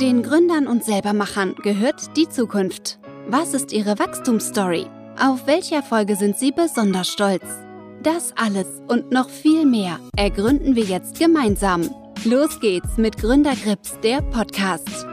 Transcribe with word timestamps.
Den 0.00 0.22
Gründern 0.22 0.68
und 0.68 0.84
Selbermachern 0.84 1.56
gehört 1.56 2.16
die 2.16 2.28
Zukunft. 2.28 3.00
Was 3.26 3.52
ist 3.52 3.72
ihre 3.72 3.98
Wachstumsstory? 3.98 4.86
Auf 5.20 5.48
welche 5.48 5.74
Erfolge 5.74 6.14
sind 6.14 6.38
sie 6.38 6.52
besonders 6.52 7.08
stolz? 7.08 7.42
Das 8.04 8.32
alles 8.36 8.68
und 8.86 9.10
noch 9.10 9.28
viel 9.28 9.66
mehr 9.66 9.98
ergründen 10.16 10.76
wir 10.76 10.84
jetzt 10.84 11.18
gemeinsam. 11.18 11.90
Los 12.24 12.60
geht's 12.60 12.96
mit 12.96 13.16
Gründergrips, 13.18 13.98
der 14.04 14.22
Podcast. 14.22 15.04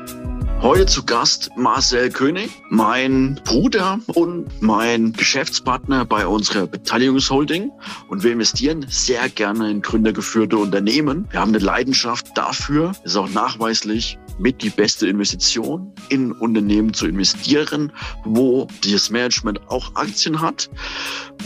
Heute 0.62 0.88
zu 0.88 1.06
Gast 1.06 1.52
Marcel 1.58 2.10
König, 2.10 2.50
mein 2.70 3.40
Bruder 3.44 4.00
und 4.08 4.62
mein 4.62 5.14
Geschäftspartner 5.14 6.06
bei 6.06 6.26
unserer 6.26 6.66
Beteiligungsholding. 6.66 7.72
Und 8.08 8.24
wir 8.24 8.32
investieren 8.32 8.86
sehr 8.90 9.30
gerne 9.30 9.70
in 9.70 9.82
gründergeführte 9.82 10.58
Unternehmen. 10.58 11.28
Wir 11.30 11.42
haben 11.42 11.50
eine 11.50 11.60
Leidenschaft 11.60 12.30
dafür, 12.36 12.94
ist 13.04 13.16
auch 13.16 13.30
nachweislich 13.30 14.18
mit 14.40 14.64
die 14.64 14.70
beste 14.70 15.08
Investition 15.08 15.94
in 16.10 16.32
Unternehmen 16.32 16.94
zu 16.94 17.06
investieren, 17.06 17.92
wo 18.24 18.68
das 18.84 19.10
Management 19.10 19.62
auch 19.70 19.96
Aktien 19.96 20.42
hat. 20.42 20.70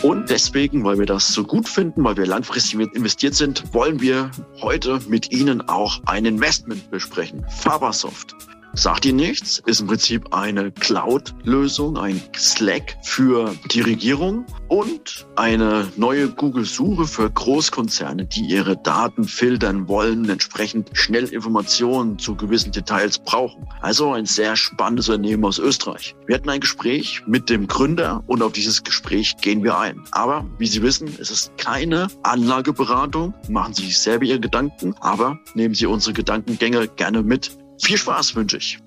Und 0.02 0.30
deswegen, 0.30 0.84
weil 0.86 0.98
wir 0.98 1.05
das 1.05 1.34
so 1.34 1.44
gut 1.44 1.68
finden, 1.68 2.04
weil 2.04 2.16
wir 2.16 2.26
langfristig 2.26 2.80
investiert 2.96 3.36
sind, 3.36 3.73
wollen 3.73 4.00
wir 4.00 4.32
heute 4.62 5.00
mit 5.08 5.32
Ihnen 5.32 5.62
auch 5.68 6.00
ein 6.05 6.26
Investment 6.26 6.90
besprechen. 6.90 7.46
Fabersoft. 7.50 8.36
Sagt 8.73 9.05
ihr 9.05 9.14
nichts? 9.14 9.62
Ist 9.66 9.82
im 9.82 9.88
Prinzip 9.88 10.34
eine 10.34 10.72
Cloud-Lösung, 10.72 11.98
ein 11.98 12.22
Slack 12.38 12.98
für 13.04 13.54
die 13.72 13.82
Regierung 13.82 14.45
und 14.68 15.28
eine 15.36 15.88
neue 15.98 16.30
Google-Suche 16.30 17.08
für 17.08 17.30
Großkonzerne, 17.30 18.26
die 18.26 18.42
ihre 18.42 18.78
Daten 18.78 19.23
filtern 19.23 19.88
wollen, 19.88 20.30
entsprechend 20.30 20.92
schnell 20.94 21.26
Informationen 21.26 22.20
zu 22.20 22.36
gewissen 22.36 22.72
Details 22.72 23.20
brauchen. 23.20 23.68
Also 23.82 24.14
ein 24.14 24.26
sehr 24.26 24.55
spannendes 24.55 25.09
Unternehmen 25.09 25.45
aus 25.45 25.58
Österreich. 25.58 26.16
Wir 26.28 26.36
hatten 26.36 26.50
ein 26.50 26.62
Gespräch 26.62 27.23
mit 27.25 27.50
dem 27.50 27.67
Gründer 27.67 28.23
und 28.28 28.44
auf 28.44 28.52
dieses 28.53 28.84
Gespräch 28.84 29.38
gehen 29.38 29.64
wir 29.64 29.78
ein. 29.78 30.03
Aber 30.12 30.45
wie 30.58 30.67
Sie 30.67 30.84
wissen, 30.84 31.08
es 31.20 31.31
ist 31.31 31.58
keine 31.58 32.08
Anlageberatung. 32.23 33.34
Machen 33.50 33.73
Sie 33.73 33.86
sich 33.86 34.00
selber 34.00 34.25
Ihre 34.25 34.40
Gedanken, 34.40 34.94
aber 35.02 35.40
nehmen 35.56 35.73
Sie 35.73 35.88
unsere 35.88 36.14
Gedankengänge 36.14 36.88
gerne 36.88 37.23
mit 37.23 37.58
viel 37.83 37.97
Spaß 37.97 38.35
wünsche 38.35 38.58
ich. 38.58 38.80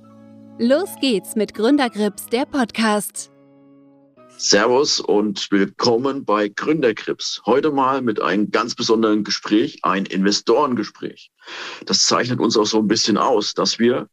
Los 0.58 0.90
geht's 1.00 1.34
mit 1.34 1.54
Gründergrips, 1.54 2.26
der 2.26 2.44
Podcast. 2.44 3.30
Servus 4.36 5.00
und 5.00 5.50
willkommen 5.50 6.24
bei 6.24 6.48
Gründergrips. 6.48 7.42
Heute 7.46 7.70
mal 7.70 8.02
mit 8.02 8.20
einem 8.20 8.50
ganz 8.50 8.74
besonderen 8.74 9.24
Gespräch, 9.24 9.78
ein 9.82 10.04
Investorengespräch. 10.04 11.30
Das 11.86 12.06
zeichnet 12.06 12.40
uns 12.40 12.56
auch 12.56 12.66
so 12.66 12.78
ein 12.78 12.88
bisschen 12.88 13.18
aus, 13.18 13.54
dass 13.54 13.78
wir 13.78 14.08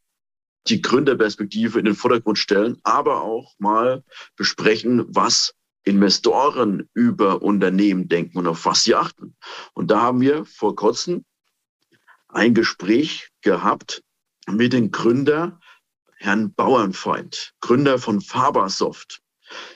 die 0.68 0.82
Gründerperspektive 0.82 1.80
in 1.80 1.86
den 1.86 1.96
Vordergrund 1.96 2.38
stellen, 2.38 2.78
aber 2.84 3.24
auch 3.24 3.56
mal 3.58 4.04
besprechen, 4.36 5.06
was 5.08 5.54
Investoren 5.84 6.88
über 6.94 7.42
Unternehmen 7.42 8.08
denken 8.08 8.38
und 8.38 8.48
auf 8.48 8.66
was 8.66 8.84
sie 8.84 8.96
achten. 8.96 9.36
Und 9.74 9.90
da 9.90 10.02
haben 10.02 10.22
wir 10.22 10.46
vor 10.46 10.76
kurzem 10.76 11.26
ein 12.28 12.54
Gespräch 12.54 13.30
gehabt 13.42 14.04
mit 14.52 14.74
dem 14.74 14.92
Gründer, 14.92 15.60
Herrn 16.18 16.54
Bauernfeind, 16.54 17.54
Gründer 17.62 17.98
von 17.98 18.22
Fabersoft. 18.22 19.22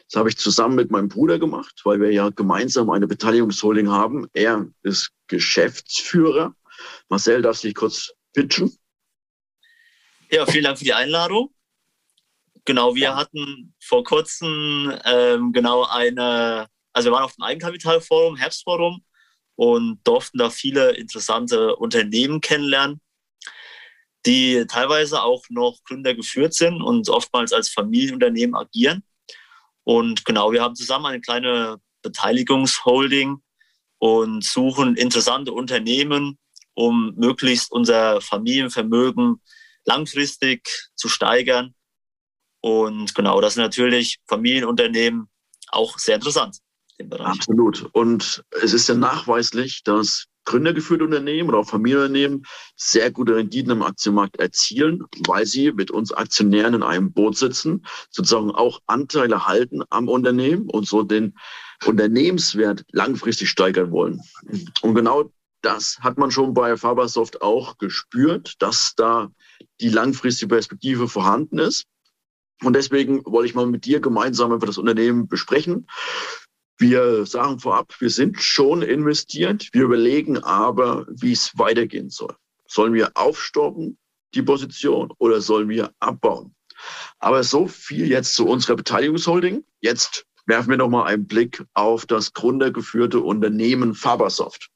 Das 0.08 0.20
habe 0.20 0.30
ich 0.30 0.38
zusammen 0.38 0.76
mit 0.76 0.92
meinem 0.92 1.10
Bruder 1.10 1.40
gemacht, 1.40 1.82
weil 1.84 2.00
wir 2.00 2.12
ja 2.12 2.30
gemeinsam 2.30 2.90
eine 2.90 3.08
Beteiligungsholding 3.08 3.90
haben. 3.90 4.28
Er 4.34 4.68
ist 4.84 5.12
Geschäftsführer. 5.28 6.56
Marcel, 7.10 7.42
darf 7.42 7.58
sich 7.58 7.74
kurz 7.74 8.12
pitchen? 8.34 8.78
Ja, 10.30 10.46
vielen 10.46 10.66
Dank 10.66 10.78
für 10.78 10.84
die 10.84 10.94
Einladung. 10.94 11.54
Genau, 12.66 12.96
wir 12.96 13.16
hatten 13.16 13.74
vor 13.82 14.04
kurzem 14.04 14.94
ähm, 15.06 15.52
genau 15.52 15.86
eine, 15.86 16.68
also 16.94 17.10
wir 17.10 17.14
waren 17.14 17.26
auf 17.26 17.36
dem 17.36 17.44
Eigenkapitalforum, 17.44 18.38
Herbstforum 18.38 19.04
und 19.56 20.00
durften 20.06 20.38
da 20.38 20.50
viele 20.50 20.92
interessante 20.92 21.76
Unternehmen 21.76 22.42
kennenlernen 22.42 23.02
die 24.26 24.66
teilweise 24.68 25.22
auch 25.22 25.44
noch 25.50 25.80
Gründer 25.86 26.14
geführt 26.14 26.54
sind 26.54 26.82
und 26.82 27.10
oftmals 27.10 27.52
als 27.54 27.70
Familienunternehmen 27.70 28.56
agieren. 28.56 29.04
Und 29.84 30.26
genau, 30.26 30.52
wir 30.52 30.62
haben 30.62 30.76
zusammen 30.76 31.08
eine 31.08 31.22
kleine 31.22 31.78
Beteiligungsholding 32.02 33.38
und 34.00 34.44
suchen 34.44 34.96
interessante 34.96 35.52
Unternehmen, 35.52 36.38
um 36.74 37.14
möglichst 37.16 37.72
unser 37.72 38.22
Familienvermögen 38.22 39.42
langfristig 39.86 40.90
zu 40.96 41.10
steigern. 41.10 41.74
Und 42.62 43.14
genau, 43.16 43.42
das 43.42 43.56
sind 43.56 43.64
natürlich 43.64 44.20
Familienunternehmen 44.28 45.30
auch 45.70 45.98
sehr 45.98 46.16
interessant. 46.16 46.58
Absolut. 47.20 47.90
Und 47.92 48.44
es 48.62 48.74
ist 48.74 48.88
ja 48.88 48.96
nachweislich, 48.96 49.84
dass 49.84 50.28
gründergeführte 50.46 51.04
Unternehmen 51.04 51.50
oder 51.50 51.60
auch 51.60 51.70
Familienunternehmen 51.70 52.46
sehr 52.76 53.12
gute 53.12 53.36
Renditen 53.36 53.72
im 53.72 53.82
Aktienmarkt 53.82 54.38
erzielen, 54.38 55.04
weil 55.28 55.46
sie 55.46 55.72
mit 55.72 55.92
uns 55.92 56.12
Aktionären 56.12 56.74
in 56.76 56.84
einem 56.84 57.14
Boot 57.14 57.38
sitzen, 57.38 57.86
sozusagen 58.10 58.52
auch 58.52 58.82
Anteile 58.88 59.46
halten 59.46 59.84
am 59.90 60.08
Unternehmen 60.08 60.70
und 60.70 60.88
so 60.88 61.04
den 61.04 61.36
Unternehmenswert 61.86 62.86
langfristig 62.92 63.50
steigern 63.50 63.92
wollen. 63.92 64.22
Und 64.82 64.96
genau 64.96 65.32
das 65.62 65.98
hat 66.02 66.18
man 66.18 66.32
schon 66.32 66.54
bei 66.54 66.76
Fabersoft 66.78 67.42
auch 67.42 67.78
gespürt, 67.78 68.56
dass 68.60 68.94
da 68.96 69.32
die 69.80 69.90
langfristige 69.90 70.50
Perspektive 70.50 71.08
vorhanden 71.08 71.60
ist. 71.60 71.86
Und 72.62 72.76
deswegen 72.76 73.26
wollte 73.26 73.48
ich 73.48 73.56
mal 73.56 73.66
mit 73.66 73.86
dir 73.86 74.00
gemeinsam 74.00 74.52
einfach 74.52 74.68
das 74.68 74.78
Unternehmen 74.78 75.28
besprechen 75.28 75.88
wir 76.78 77.26
sagen 77.26 77.60
vorab, 77.60 77.94
wir 78.00 78.10
sind 78.10 78.42
schon 78.42 78.82
investiert. 78.82 79.70
Wir 79.72 79.84
überlegen 79.84 80.38
aber, 80.40 81.06
wie 81.10 81.32
es 81.32 81.58
weitergehen 81.58 82.10
soll. 82.10 82.36
Sollen 82.68 82.94
wir 82.94 83.12
aufstocken, 83.16 83.98
die 84.34 84.42
Position, 84.42 85.14
oder 85.20 85.42
sollen 85.42 85.70
wir 85.70 85.94
abbauen? 86.00 86.56
Aber 87.20 87.44
so 87.44 87.68
viel 87.68 88.10
jetzt 88.10 88.36
zu 88.36 88.48
unserer 88.48 88.76
Beteiligungsholding. 88.76 89.64
Jetzt 89.82 90.26
werfen 90.46 90.72
wir 90.72 90.78
nochmal 90.78 91.08
einen 91.08 91.28
Blick 91.28 91.64
auf 91.74 92.06
das 92.06 92.34
gründergeführte 92.34 93.20
Unternehmen 93.20 93.94
Fabersoft. 93.94 94.70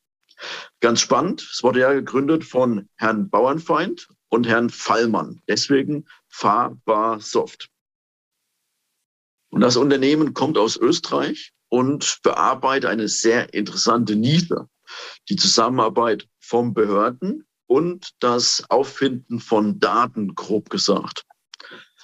Ganz 0.79 1.01
spannend. 1.01 1.41
Es 1.41 1.63
wurde 1.63 1.79
ja 1.79 1.93
gegründet 1.93 2.43
von 2.43 2.87
Herrn 2.95 3.29
Bauernfeind 3.29 4.07
und 4.29 4.47
Herrn 4.47 4.69
Fallmann. 4.69 5.41
Deswegen 5.47 6.05
Fabersoft. 6.29 7.69
Und 9.49 9.61
das 9.61 9.77
Unternehmen 9.77 10.33
kommt 10.33 10.57
aus 10.57 10.77
Österreich 10.77 11.53
und 11.69 12.19
bearbeitet 12.23 12.89
eine 12.89 13.07
sehr 13.07 13.53
interessante 13.53 14.15
Nische. 14.15 14.67
Die 15.29 15.35
Zusammenarbeit 15.35 16.27
von 16.39 16.73
Behörden 16.73 17.45
und 17.65 18.11
das 18.19 18.63
Auffinden 18.69 19.39
von 19.39 19.79
Daten, 19.79 20.35
grob 20.35 20.69
gesagt. 20.69 21.25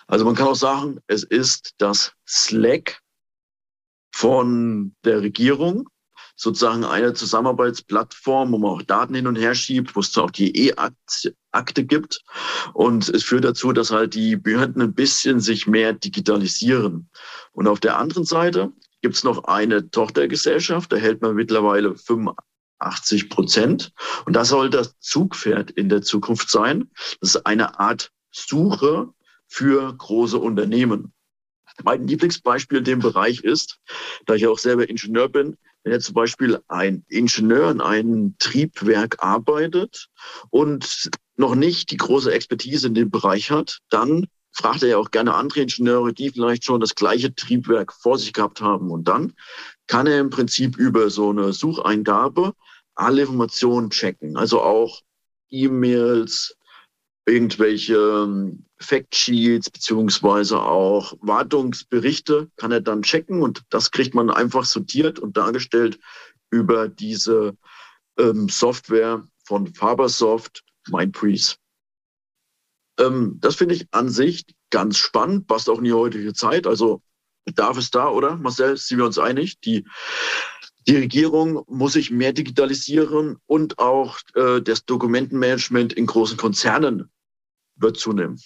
Also 0.08 0.26
man 0.26 0.36
kann 0.36 0.48
auch 0.48 0.56
sagen, 0.56 1.00
es 1.08 1.24
ist 1.24 1.74
das 1.78 2.14
Slack 2.28 3.00
von 4.14 4.96
der 5.06 5.22
Regierung, 5.22 5.90
sozusagen 6.36 6.84
eine 6.84 7.14
Zusammenarbeitsplattform, 7.14 8.52
wo 8.52 8.58
man 8.58 8.72
auch 8.72 8.82
Daten 8.82 9.16
hin 9.16 9.28
und 9.28 9.38
her 9.38 9.56
schiebt, 9.56 9.96
wo 9.96 10.02
es 10.02 10.18
auch 10.18 10.32
die 10.32 10.68
E-Akte 10.68 11.86
gibt. 11.86 12.22
Und 12.74 13.08
es 13.10 13.24
führt 13.24 13.46
dazu, 13.46 13.72
dass 13.72 13.92
halt 13.92 14.14
die 14.14 14.36
Behörden 14.36 14.82
ein 14.82 14.94
bisschen 14.94 15.40
sich 15.40 15.68
mehr 15.68 15.94
digitalisieren. 15.94 17.10
Und 17.54 17.68
auf 17.68 17.80
der 17.80 17.98
anderen 17.98 18.26
Seite 18.26 18.74
gibt 19.04 19.16
es 19.16 19.24
noch 19.24 19.44
eine 19.44 19.92
Tochtergesellschaft, 19.92 20.92
da 20.92 20.96
hält 20.96 21.22
man 21.22 21.36
mittlerweile 21.36 21.96
85 21.96 23.30
Prozent. 23.30 23.92
Und 24.26 24.34
das 24.34 24.48
soll 24.48 24.70
das 24.70 24.98
Zugpferd 25.00 25.72
in 25.72 25.90
der 25.90 26.02
Zukunft 26.02 26.50
sein. 26.50 26.90
Das 27.20 27.36
ist 27.36 27.46
eine 27.46 27.80
Art 27.80 28.12
Suche 28.32 29.10
für 29.46 29.94
große 29.94 30.40
Unternehmen. 30.40 31.14
Mein 31.84 32.08
Lieblingsbeispiel 32.08 32.80
in 32.80 32.84
dem 32.86 33.00
Bereich 33.00 33.42
ist, 33.42 33.80
da 34.26 34.36
ich 34.36 34.48
auch 34.48 34.58
selber 34.58 34.90
Ingenieur 34.90 35.28
bin, 35.28 35.58
wenn 35.84 35.92
jetzt 35.92 36.06
zum 36.06 36.16
Beispiel 36.16 36.62
ein 36.70 37.04
Ingenieur 37.10 37.72
in 37.72 37.82
einem 37.82 38.36
Triebwerk 38.40 39.22
arbeitet 39.22 40.08
und 40.50 41.10
noch 41.36 41.56
nicht 41.56 41.92
die 41.92 41.98
große 41.98 42.32
Expertise 42.32 42.88
in 42.88 42.94
dem 42.94 43.12
Bereich 43.12 43.52
hat, 43.52 43.80
dann 43.90 44.28
fragt 44.54 44.84
er 44.84 44.90
ja 44.90 44.98
auch 44.98 45.12
gerne 45.12 45.34
andere 45.34 45.62
Ingenieure, 45.62 46.14
die 46.14 46.30
vielleicht 46.30 46.64
schon 46.64 46.80
das 46.80 46.96
gleiche 46.96 47.34
Triebwerk 47.34 47.92
vor 47.92 48.18
sich 48.18 48.34
gehabt 48.34 48.62
haben. 48.62 48.92
Und 48.92 49.08
dann 49.08 49.34
kann 49.88 50.08
er 50.08 50.20
im 50.20 50.30
Prinzip 50.30 50.78
über 50.78 51.10
so 51.10 51.32
eine 51.32 51.54
Sucheingabe 51.54 52.54
alle 52.96 53.22
Informationen 53.24 53.90
checken. 53.90 54.38
Also 54.38 54.62
auch 54.62 55.02
E-Mails, 55.50 56.56
irgendwelche 57.26 57.96
ähm, 57.96 58.66
Factsheets 58.80 59.70
beziehungsweise 59.70 60.62
auch 60.62 61.14
Wartungsberichte 61.22 62.50
kann 62.58 62.72
er 62.72 62.82
dann 62.82 63.02
checken 63.02 63.42
und 63.42 63.64
das 63.70 63.92
kriegt 63.92 64.14
man 64.14 64.30
einfach 64.30 64.66
sortiert 64.66 65.20
und 65.20 65.38
dargestellt 65.38 66.00
über 66.52 66.90
diese 66.90 67.56
ähm, 68.20 68.50
Software 68.50 69.24
von 69.46 69.74
Fabersoft, 69.74 70.64
Mindbreeze. 70.90 71.56
Ähm, 73.00 73.38
das 73.40 73.56
finde 73.56 73.76
ich 73.76 73.88
an 73.92 74.10
sich 74.10 74.46
ganz 74.70 74.98
spannend, 74.98 75.48
passt 75.48 75.70
auch 75.70 75.78
in 75.78 75.86
die 75.86 75.94
heutige 75.94 76.34
Zeit. 76.34 76.68
Also 76.68 77.02
Bedarf 77.46 77.78
ist 77.78 77.96
da, 77.96 78.10
oder? 78.10 78.38
Marcel, 78.38 78.78
sind 78.78 78.98
wir 79.00 79.06
uns 79.06 79.20
einig? 79.20 79.60
Die, 79.62 79.86
die 80.88 80.96
Regierung 80.96 81.64
muss 81.68 81.94
sich 81.94 82.12
mehr 82.12 82.34
digitalisieren 82.34 83.38
und 83.46 83.80
auch 83.80 84.18
äh, 84.36 84.62
das 84.62 84.86
Dokumentenmanagement 84.86 85.94
in 85.94 86.06
großen 86.06 86.38
Konzernen 86.38 87.12
wird 87.76 87.98
zunehmen. 87.98 88.42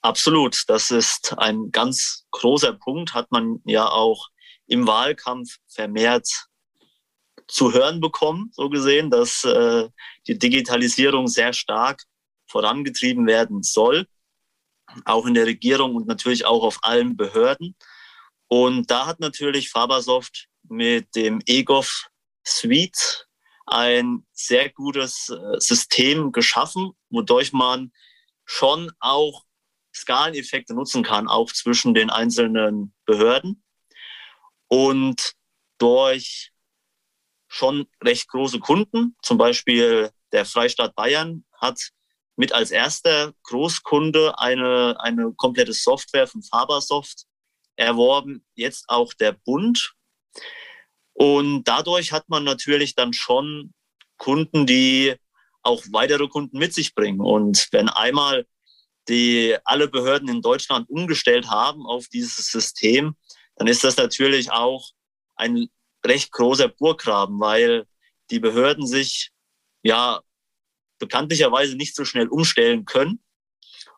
Absolut, 0.00 0.64
das 0.66 0.90
ist 0.90 1.34
ein 1.38 1.70
ganz 1.70 2.26
großer 2.32 2.72
Punkt, 2.72 3.14
hat 3.14 3.30
man 3.30 3.60
ja 3.64 3.88
auch 3.88 4.28
im 4.66 4.86
Wahlkampf 4.86 5.58
vermehrt 5.68 6.28
zu 7.46 7.72
hören 7.72 8.00
bekommen, 8.00 8.50
so 8.52 8.68
gesehen, 8.68 9.10
dass 9.10 9.44
äh, 9.44 9.88
die 10.26 10.38
Digitalisierung 10.38 11.28
sehr 11.28 11.52
stark 11.52 12.02
vorangetrieben 12.52 13.26
werden 13.26 13.62
soll 13.62 14.06
auch 15.04 15.26
in 15.26 15.34
der 15.34 15.46
Regierung 15.46 15.96
und 15.96 16.06
natürlich 16.06 16.44
auch 16.44 16.62
auf 16.62 16.78
allen 16.82 17.16
Behörden. 17.16 17.76
Und 18.48 18.90
da 18.90 19.06
hat 19.06 19.20
natürlich 19.20 19.70
Fabersoft 19.70 20.48
mit 20.64 21.14
dem 21.14 21.40
EGOV 21.46 22.06
Suite 22.44 23.26
ein 23.66 24.26
sehr 24.32 24.68
gutes 24.70 25.30
äh, 25.30 25.58
System 25.58 26.32
geschaffen, 26.32 26.92
wodurch 27.10 27.52
man 27.52 27.92
schon 28.44 28.90
auch 29.00 29.44
Skaleneffekte 29.94 30.74
nutzen 30.74 31.02
kann, 31.02 31.28
auch 31.28 31.52
zwischen 31.52 31.94
den 31.94 32.10
einzelnen 32.10 32.94
Behörden. 33.06 33.62
Und 34.68 35.34
durch 35.78 36.52
schon 37.48 37.86
recht 38.02 38.28
große 38.28 38.58
Kunden, 38.58 39.16
zum 39.22 39.38
Beispiel 39.38 40.10
der 40.32 40.44
Freistaat 40.44 40.94
Bayern 40.94 41.44
hat 41.60 41.92
mit 42.36 42.52
als 42.52 42.70
erster 42.70 43.32
Großkunde 43.44 44.38
eine, 44.38 44.96
eine 45.00 45.32
komplette 45.34 45.72
Software 45.72 46.26
von 46.26 46.42
Fabersoft 46.42 47.24
erworben, 47.76 48.44
jetzt 48.54 48.84
auch 48.88 49.12
der 49.14 49.32
Bund. 49.32 49.94
Und 51.12 51.64
dadurch 51.64 52.12
hat 52.12 52.28
man 52.28 52.44
natürlich 52.44 52.94
dann 52.94 53.12
schon 53.12 53.74
Kunden, 54.16 54.66
die 54.66 55.14
auch 55.62 55.82
weitere 55.90 56.28
Kunden 56.28 56.58
mit 56.58 56.74
sich 56.74 56.94
bringen. 56.94 57.20
Und 57.20 57.68
wenn 57.70 57.88
einmal 57.88 58.46
die 59.08 59.56
alle 59.64 59.88
Behörden 59.88 60.28
in 60.28 60.42
Deutschland 60.42 60.88
umgestellt 60.88 61.50
haben 61.50 61.86
auf 61.86 62.08
dieses 62.08 62.50
System, 62.50 63.16
dann 63.56 63.66
ist 63.66 63.84
das 63.84 63.96
natürlich 63.96 64.50
auch 64.50 64.90
ein 65.36 65.68
recht 66.04 66.32
großer 66.32 66.68
Burggraben, 66.68 67.38
weil 67.40 67.86
die 68.30 68.40
Behörden 68.40 68.86
sich 68.86 69.30
ja 69.82 70.20
bekanntlicherweise 71.02 71.74
nicht 71.76 71.96
so 71.96 72.04
schnell 72.04 72.28
umstellen 72.28 72.84
können. 72.84 73.20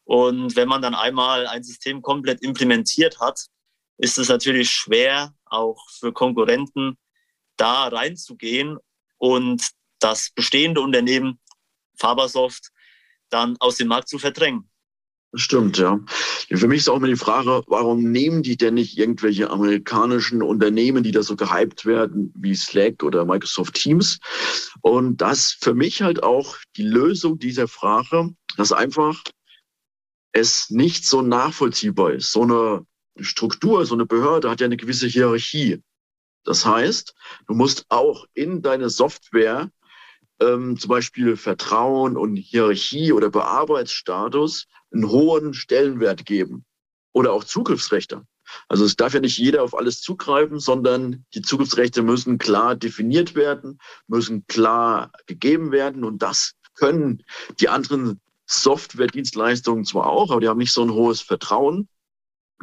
Und 0.04 0.56
wenn 0.56 0.68
man 0.68 0.80
dann 0.80 0.94
einmal 0.94 1.46
ein 1.46 1.62
System 1.62 2.00
komplett 2.00 2.42
implementiert 2.42 3.20
hat, 3.20 3.46
ist 3.98 4.16
es 4.16 4.30
natürlich 4.30 4.70
schwer, 4.70 5.34
auch 5.44 5.78
für 5.90 6.14
Konkurrenten 6.14 6.96
da 7.56 7.88
reinzugehen 7.88 8.78
und 9.18 9.62
das 10.00 10.30
bestehende 10.30 10.80
Unternehmen 10.80 11.38
Fabersoft 11.98 12.70
dann 13.28 13.56
aus 13.60 13.76
dem 13.76 13.88
Markt 13.88 14.08
zu 14.08 14.18
verdrängen. 14.18 14.70
Stimmt, 15.34 15.76
ja. 15.76 16.00
Für 16.50 16.68
mich 16.68 16.80
ist 16.80 16.88
auch 16.88 16.96
immer 16.96 17.06
die 17.06 17.16
Frage, 17.16 17.62
warum 17.66 18.10
nehmen 18.10 18.42
die 18.42 18.56
denn 18.56 18.74
nicht 18.74 18.98
irgendwelche 18.98 19.50
amerikanischen 19.50 20.42
Unternehmen, 20.42 21.02
die 21.02 21.10
da 21.10 21.22
so 21.22 21.36
gehypt 21.36 21.86
werden, 21.86 22.32
wie 22.36 22.54
Slack 22.54 23.02
oder 23.02 23.24
Microsoft 23.24 23.74
Teams? 23.74 24.18
Und 24.82 25.18
das 25.18 25.56
für 25.58 25.74
mich 25.74 26.02
halt 26.02 26.22
auch 26.22 26.56
die 26.76 26.82
Lösung 26.86 27.38
dieser 27.38 27.68
Frage, 27.68 28.30
dass 28.56 28.72
einfach 28.72 29.22
es 30.32 30.70
nicht 30.70 31.06
so 31.06 31.22
nachvollziehbar 31.22 32.12
ist. 32.12 32.32
So 32.32 32.42
eine 32.42 32.84
Struktur, 33.18 33.86
so 33.86 33.94
eine 33.94 34.06
Behörde 34.06 34.50
hat 34.50 34.60
ja 34.60 34.66
eine 34.66 34.76
gewisse 34.76 35.06
Hierarchie. 35.06 35.80
Das 36.44 36.66
heißt, 36.66 37.14
du 37.46 37.54
musst 37.54 37.86
auch 37.88 38.26
in 38.34 38.60
deine 38.60 38.90
Software 38.90 39.70
ähm, 40.40 40.78
zum 40.78 40.88
Beispiel 40.88 41.36
Vertrauen 41.36 42.16
und 42.16 42.36
Hierarchie 42.36 43.12
oder 43.12 43.30
Bearbeitsstatus 43.30 44.66
einen 44.92 45.08
hohen 45.08 45.54
Stellenwert 45.54 46.26
geben 46.26 46.64
oder 47.12 47.32
auch 47.32 47.44
Zugriffsrechte. 47.44 48.26
Also 48.68 48.84
es 48.84 48.96
darf 48.96 49.14
ja 49.14 49.20
nicht 49.20 49.38
jeder 49.38 49.62
auf 49.62 49.76
alles 49.76 50.00
zugreifen, 50.00 50.58
sondern 50.58 51.24
die 51.34 51.42
Zugriffsrechte 51.42 52.02
müssen 52.02 52.38
klar 52.38 52.74
definiert 52.76 53.34
werden, 53.34 53.78
müssen 54.06 54.46
klar 54.46 55.12
gegeben 55.26 55.72
werden 55.72 56.04
und 56.04 56.22
das 56.22 56.54
können 56.74 57.22
die 57.60 57.68
anderen 57.68 58.20
Software-Dienstleistungen 58.46 59.84
zwar 59.84 60.06
auch, 60.06 60.30
aber 60.30 60.40
die 60.40 60.48
haben 60.48 60.58
nicht 60.58 60.72
so 60.72 60.82
ein 60.82 60.92
hohes 60.92 61.20
Vertrauen. 61.20 61.88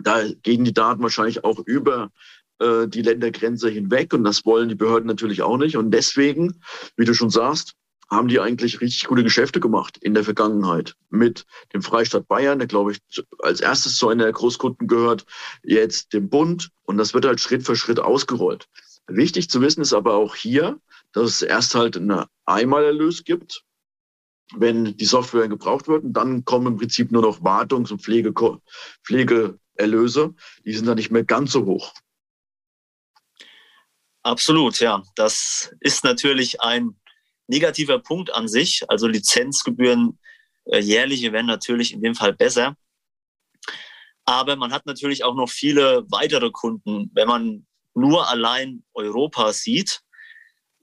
Da 0.01 0.27
gehen 0.43 0.63
die 0.63 0.73
Daten 0.73 1.01
wahrscheinlich 1.01 1.43
auch 1.43 1.59
über 1.59 2.11
äh, 2.61 2.87
die 2.87 3.01
Ländergrenze 3.01 3.69
hinweg 3.69 4.13
und 4.13 4.23
das 4.23 4.45
wollen 4.45 4.69
die 4.69 4.75
Behörden 4.75 5.07
natürlich 5.07 5.41
auch 5.41 5.57
nicht. 5.57 5.77
Und 5.77 5.91
deswegen, 5.91 6.61
wie 6.95 7.05
du 7.05 7.13
schon 7.13 7.29
sagst, 7.29 7.73
haben 8.09 8.27
die 8.27 8.41
eigentlich 8.41 8.81
richtig 8.81 9.05
gute 9.05 9.23
Geschäfte 9.23 9.61
gemacht 9.61 9.97
in 9.97 10.13
der 10.13 10.25
Vergangenheit 10.25 10.95
mit 11.09 11.45
dem 11.73 11.81
Freistaat 11.81 12.27
Bayern, 12.27 12.59
der 12.59 12.67
glaube 12.67 12.91
ich 12.91 12.99
als 13.39 13.61
erstes 13.61 13.95
zu 13.95 14.09
einer 14.09 14.25
der 14.25 14.33
Großkunden 14.33 14.87
gehört, 14.87 15.25
jetzt 15.63 16.11
dem 16.13 16.29
Bund 16.29 16.69
und 16.83 16.97
das 16.97 17.13
wird 17.13 17.25
halt 17.25 17.39
Schritt 17.39 17.65
für 17.65 17.77
Schritt 17.77 17.99
ausgerollt. 17.99 18.67
Wichtig 19.07 19.49
zu 19.49 19.61
wissen 19.61 19.81
ist 19.81 19.93
aber 19.93 20.15
auch 20.15 20.35
hier, 20.35 20.77
dass 21.13 21.29
es 21.29 21.41
erst 21.41 21.73
halt 21.73 21.97
eine 21.97 22.27
Einmalerlös 22.45 23.23
gibt, 23.23 23.63
wenn 24.55 24.97
die 24.97 25.05
Software 25.05 25.47
gebraucht 25.47 25.87
wird 25.87 26.03
und 26.03 26.13
dann 26.13 26.43
kommen 26.43 26.67
im 26.67 26.77
Prinzip 26.77 27.11
nur 27.11 27.21
noch 27.21 27.41
Wartungs- 27.41 27.91
und 27.91 28.01
Pflege, 28.01 28.33
Pflegeerlöse. 29.05 30.33
Die 30.65 30.73
sind 30.73 30.85
dann 30.85 30.97
nicht 30.97 31.11
mehr 31.11 31.23
ganz 31.23 31.53
so 31.53 31.65
hoch. 31.65 31.93
Absolut, 34.23 34.79
ja. 34.79 35.03
Das 35.15 35.73
ist 35.79 36.03
natürlich 36.03 36.61
ein 36.61 36.95
negativer 37.47 37.99
Punkt 37.99 38.33
an 38.33 38.47
sich. 38.47 38.81
Also 38.87 39.07
Lizenzgebühren 39.07 40.19
äh, 40.65 40.79
jährliche 40.79 41.31
wären 41.33 41.47
natürlich 41.47 41.93
in 41.93 42.01
dem 42.01 42.15
Fall 42.15 42.33
besser. 42.33 42.75
Aber 44.25 44.55
man 44.55 44.71
hat 44.71 44.85
natürlich 44.85 45.23
auch 45.23 45.35
noch 45.35 45.49
viele 45.49 46.05
weitere 46.09 46.51
Kunden. 46.51 47.09
Wenn 47.13 47.27
man 47.27 47.67
nur 47.93 48.29
allein 48.29 48.83
Europa 48.93 49.51
sieht, 49.53 50.01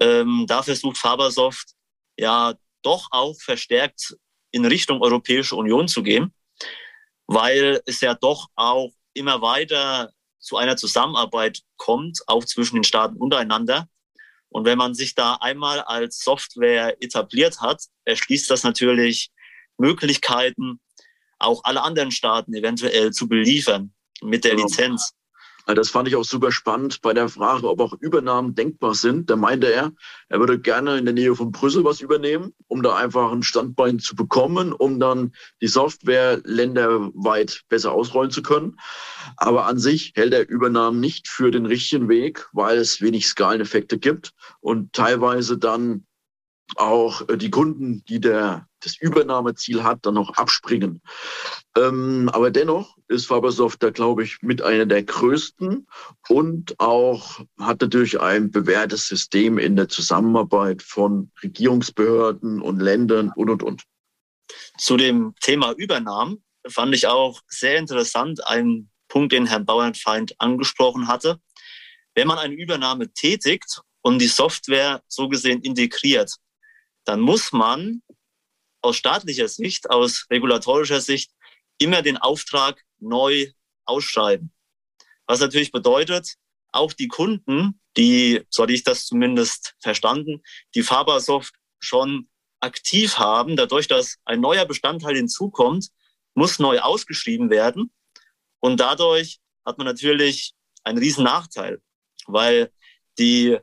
ähm, 0.01 0.45
da 0.47 0.63
versucht 0.63 0.99
Fabersoft 0.99 1.75
ja 2.19 2.55
doch 2.83 3.09
auch 3.11 3.41
verstärkt 3.41 4.17
in 4.51 4.65
Richtung 4.65 5.01
Europäische 5.01 5.57
Union 5.57 5.89
zu 5.89 6.03
gehen, 6.03 6.35
weil 7.27 7.81
es 7.87 8.01
ja 8.01 8.15
doch 8.15 8.49
auch 8.55 8.91
immer 9.15 9.41
weiter 9.41 10.13
zu 10.49 10.57
einer 10.57 10.77
Zusammenarbeit 10.79 11.61
kommt, 11.77 12.23
auch 12.27 12.45
zwischen 12.45 12.77
den 12.77 12.85
Staaten 12.85 13.17
untereinander. 13.17 13.87
Und 14.49 14.65
wenn 14.65 14.79
man 14.79 14.95
sich 14.95 15.15
da 15.15 15.35
einmal 15.35 15.83
als 15.83 16.21
Software 16.21 16.97
etabliert 17.03 17.61
hat, 17.61 17.83
erschließt 18.07 18.51
das 18.51 18.65
natürlich 18.65 19.31
Möglichkeiten, 19.77 20.81
auch 21.39 21.65
alle 21.65 21.83
anderen 21.83 22.11
Staaten 22.11 22.55
eventuell 22.55 23.13
zu 23.13 23.29
beliefern 23.29 23.93
mit 24.23 24.45
der 24.45 24.53
genau. 24.53 24.67
Lizenz. 24.67 25.13
Das 25.75 25.91
fand 25.91 26.09
ich 26.09 26.17
auch 26.17 26.25
super 26.25 26.51
spannend 26.51 27.03
bei 27.03 27.13
der 27.13 27.29
Frage, 27.29 27.69
ob 27.69 27.81
auch 27.81 27.93
Übernahmen 28.01 28.55
denkbar 28.55 28.95
sind. 28.95 29.29
Da 29.29 29.37
meinte 29.37 29.71
er, 29.71 29.93
er 30.31 30.41
würde 30.41 30.59
gerne 30.59 30.97
in 30.97 31.05
der 31.05 31.13
Nähe 31.13 31.35
von 31.35 31.53
Brüssel 31.53 31.85
was 31.85 32.01
übernehmen, 32.01 32.55
um 32.69 32.83
da 32.83 32.97
einfach 32.97 33.31
ein 33.31 33.43
Standbein 33.43 33.99
zu 33.99 34.17
bekommen, 34.17 34.73
um 34.73 34.99
dann 34.99 35.33
die 35.61 35.67
Software 35.67 36.41
länderweit 36.45 37.65
besser 37.69 37.93
ausrollen 37.93 38.31
zu 38.31 38.41
können. 38.41 38.79
Aber 39.37 39.67
an 39.67 39.79
sich 39.79 40.13
hält 40.17 40.33
er 40.33 40.49
Übernahmen 40.49 41.01
nicht 41.01 41.29
für 41.29 41.51
den 41.51 41.67
richtigen 41.67 42.09
Weg, 42.09 42.49
weil 42.53 42.79
es 42.79 43.03
wenig 43.03 43.27
Skaleneffekte 43.27 43.99
gibt 43.99 44.33
und 44.61 44.95
teilweise 44.95 45.59
dann 45.59 46.07
auch 46.77 47.29
äh, 47.29 47.37
die 47.37 47.51
Kunden, 47.51 48.05
die 48.05 48.21
der, 48.21 48.69
das 48.81 48.97
Übernahmeziel 49.01 49.83
hat, 49.83 50.01
dann 50.03 50.15
noch 50.15 50.37
abspringen. 50.37 51.03
Ähm, 51.77 52.31
aber 52.33 52.51
dennoch 52.51 52.97
ist 53.09 53.27
Fabersoft 53.27 53.83
da, 53.83 53.91
glaube 53.91 54.25
ich, 54.25 54.43
mit 54.43 54.63
einer 54.63 54.87
der 54.87 55.03
größten 55.03 55.87
und 56.29 56.79
auch 56.79 57.41
hat 57.59 57.81
natürlich 57.81 58.21
ein 58.21 58.51
bewährtes 58.51 59.07
System 59.07 59.59
in 59.59 59.77
der 59.77 59.89
Zusammenarbeit 59.89 60.83
von 60.83 61.31
Regierungsbehörden 61.43 62.61
und 62.61 62.81
Ländern 62.81 63.33
und, 63.35 63.51
und, 63.51 63.63
und. 63.63 63.83
Zu 64.79 64.97
dem 64.97 65.35
Thema 65.41 65.73
Übernahmen 65.73 66.43
fand 66.67 66.95
ich 66.95 67.07
auch 67.07 67.41
sehr 67.49 67.79
interessant 67.79 68.47
einen 68.47 68.91
Punkt, 69.09 69.33
den 69.33 69.47
Herr 69.47 69.61
Bauernfeind 69.61 70.39
angesprochen 70.39 71.09
hatte. 71.09 71.41
Wenn 72.15 72.29
man 72.29 72.39
eine 72.39 72.55
Übernahme 72.55 73.13
tätigt 73.13 73.81
und 74.03 74.19
die 74.19 74.27
Software 74.27 75.03
so 75.09 75.29
gesehen 75.29 75.63
integriert, 75.63 76.37
dann 77.09 77.21
muss 77.21 77.53
man 77.53 78.03
aus 78.83 78.97
staatlicher 78.99 79.49
Sicht, 79.49 79.89
aus 79.89 80.27
regulatorischer 80.31 81.01
Sicht 81.01 81.33
immer 81.79 82.03
den 82.03 82.19
Auftrag 82.19 82.85
neu 82.99 83.51
ausschreiben. 83.87 84.53
Was 85.27 85.41
natürlich 85.41 85.73
bedeutet, 85.73 86.35
auch 86.71 86.93
die 86.93 87.09
Kunden, 87.09 87.81
die, 87.97 88.45
so 88.51 88.63
hatte 88.63 88.75
ich 88.75 88.85
das 88.85 89.07
zumindest 89.07 89.75
verstanden, 89.81 90.43
die 90.75 90.83
Fabersoft 90.83 91.55
schon 91.79 92.29
aktiv 92.61 93.17
haben, 93.17 93.57
dadurch, 93.57 93.89
dass 93.89 94.19
ein 94.27 94.41
neuer 94.41 94.67
Bestandteil 94.67 95.17
hinzukommt, 95.17 95.89
muss 96.35 96.59
neu 96.59 96.81
ausgeschrieben 96.81 97.49
werden. 97.49 97.91
Und 98.61 98.81
dadurch 98.81 99.41
hat 99.65 99.79
man 99.79 99.87
natürlich 99.87 100.53
einen 100.85 100.99
riesen 100.99 101.25
Nachteil, 101.25 101.81
weil 102.27 102.71
die 103.19 103.57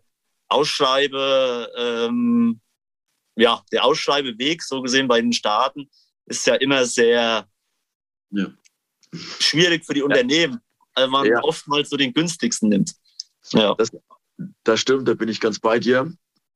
Ausschreibe, 0.48 1.72
ähm, 1.78 2.62
ja, 3.36 3.64
der 3.72 3.86
Ausschreibeweg, 3.86 4.64
so 4.64 4.82
gesehen 4.82 5.08
bei 5.08 5.22
den 5.22 5.34
Staaten, 5.34 5.90
ist 6.26 6.46
ja 6.48 6.56
immer 6.56 6.86
sehr 6.86 7.48
ja. 8.32 8.48
schwierig 9.40 9.86
für 9.86 9.94
die 9.94 10.02
Unternehmen, 10.02 10.60
weil 10.96 11.08
man 11.08 11.26
ja. 11.26 11.42
oftmals 11.44 11.90
so 11.90 11.98
den 11.98 12.14
günstigsten 12.14 12.70
nimmt. 12.70 12.94
Ja. 13.52 13.76
Das, 13.76 13.92
das 14.64 14.80
stimmt, 14.80 15.08
da 15.08 15.14
bin 15.14 15.30
ich 15.30 15.40
ganz 15.40 15.60
bei 15.60 15.80
dir. 15.80 16.12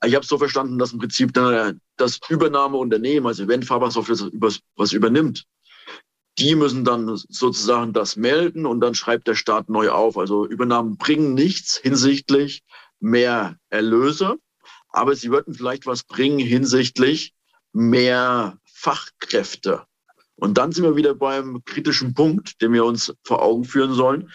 Ich 0.05 0.15
habe 0.15 0.23
es 0.23 0.29
so 0.29 0.37
verstanden, 0.37 0.79
dass 0.79 0.93
im 0.93 0.99
Prinzip 0.99 1.33
da 1.33 1.73
das 1.97 2.19
Übernahmeunternehmen, 2.29 3.27
also 3.27 3.47
wenn 3.47 3.63
Fabersoft 3.63 4.09
was 4.75 4.93
übernimmt, 4.93 5.45
die 6.37 6.55
müssen 6.55 6.85
dann 6.85 7.17
sozusagen 7.17 7.91
das 7.91 8.15
melden 8.15 8.65
und 8.65 8.79
dann 8.79 8.95
schreibt 8.95 9.27
der 9.27 9.35
Staat 9.35 9.69
neu 9.69 9.89
auf. 9.89 10.17
Also 10.17 10.47
Übernahmen 10.47 10.97
bringen 10.97 11.33
nichts 11.33 11.77
hinsichtlich 11.77 12.63
mehr 13.01 13.57
Erlöse, 13.69 14.37
aber 14.89 15.15
sie 15.15 15.31
würden 15.31 15.53
vielleicht 15.53 15.85
was 15.85 16.03
bringen 16.03 16.39
hinsichtlich 16.39 17.33
mehr 17.73 18.57
Fachkräfte. 18.65 19.85
Und 20.35 20.57
dann 20.57 20.71
sind 20.71 20.83
wir 20.83 20.95
wieder 20.95 21.13
beim 21.13 21.61
kritischen 21.65 22.13
Punkt, 22.13 22.61
den 22.61 22.73
wir 22.73 22.85
uns 22.85 23.13
vor 23.23 23.41
Augen 23.41 23.65
führen 23.65 23.93
sollen. 23.93 24.31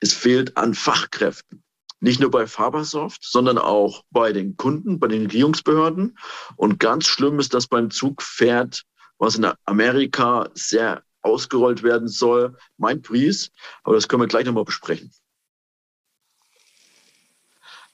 Es 0.00 0.12
fehlt 0.12 0.56
an 0.56 0.74
Fachkräften. 0.74 1.62
Nicht 2.00 2.20
nur 2.20 2.30
bei 2.30 2.46
Fabersoft, 2.46 3.24
sondern 3.24 3.56
auch 3.56 4.04
bei 4.10 4.32
den 4.32 4.56
Kunden, 4.58 5.00
bei 5.00 5.08
den 5.08 5.22
Regierungsbehörden. 5.22 6.18
Und 6.56 6.78
ganz 6.78 7.06
schlimm 7.06 7.40
ist 7.40 7.54
das 7.54 7.66
beim 7.66 7.90
Zugpferd, 7.90 8.84
was 9.18 9.36
in 9.36 9.50
Amerika 9.64 10.50
sehr 10.52 11.02
ausgerollt 11.22 11.82
werden 11.82 12.06
soll, 12.06 12.56
mein 12.76 13.00
Priest. 13.00 13.50
Aber 13.82 13.94
das 13.94 14.08
können 14.08 14.22
wir 14.22 14.28
gleich 14.28 14.44
nochmal 14.44 14.64
besprechen. 14.64 15.10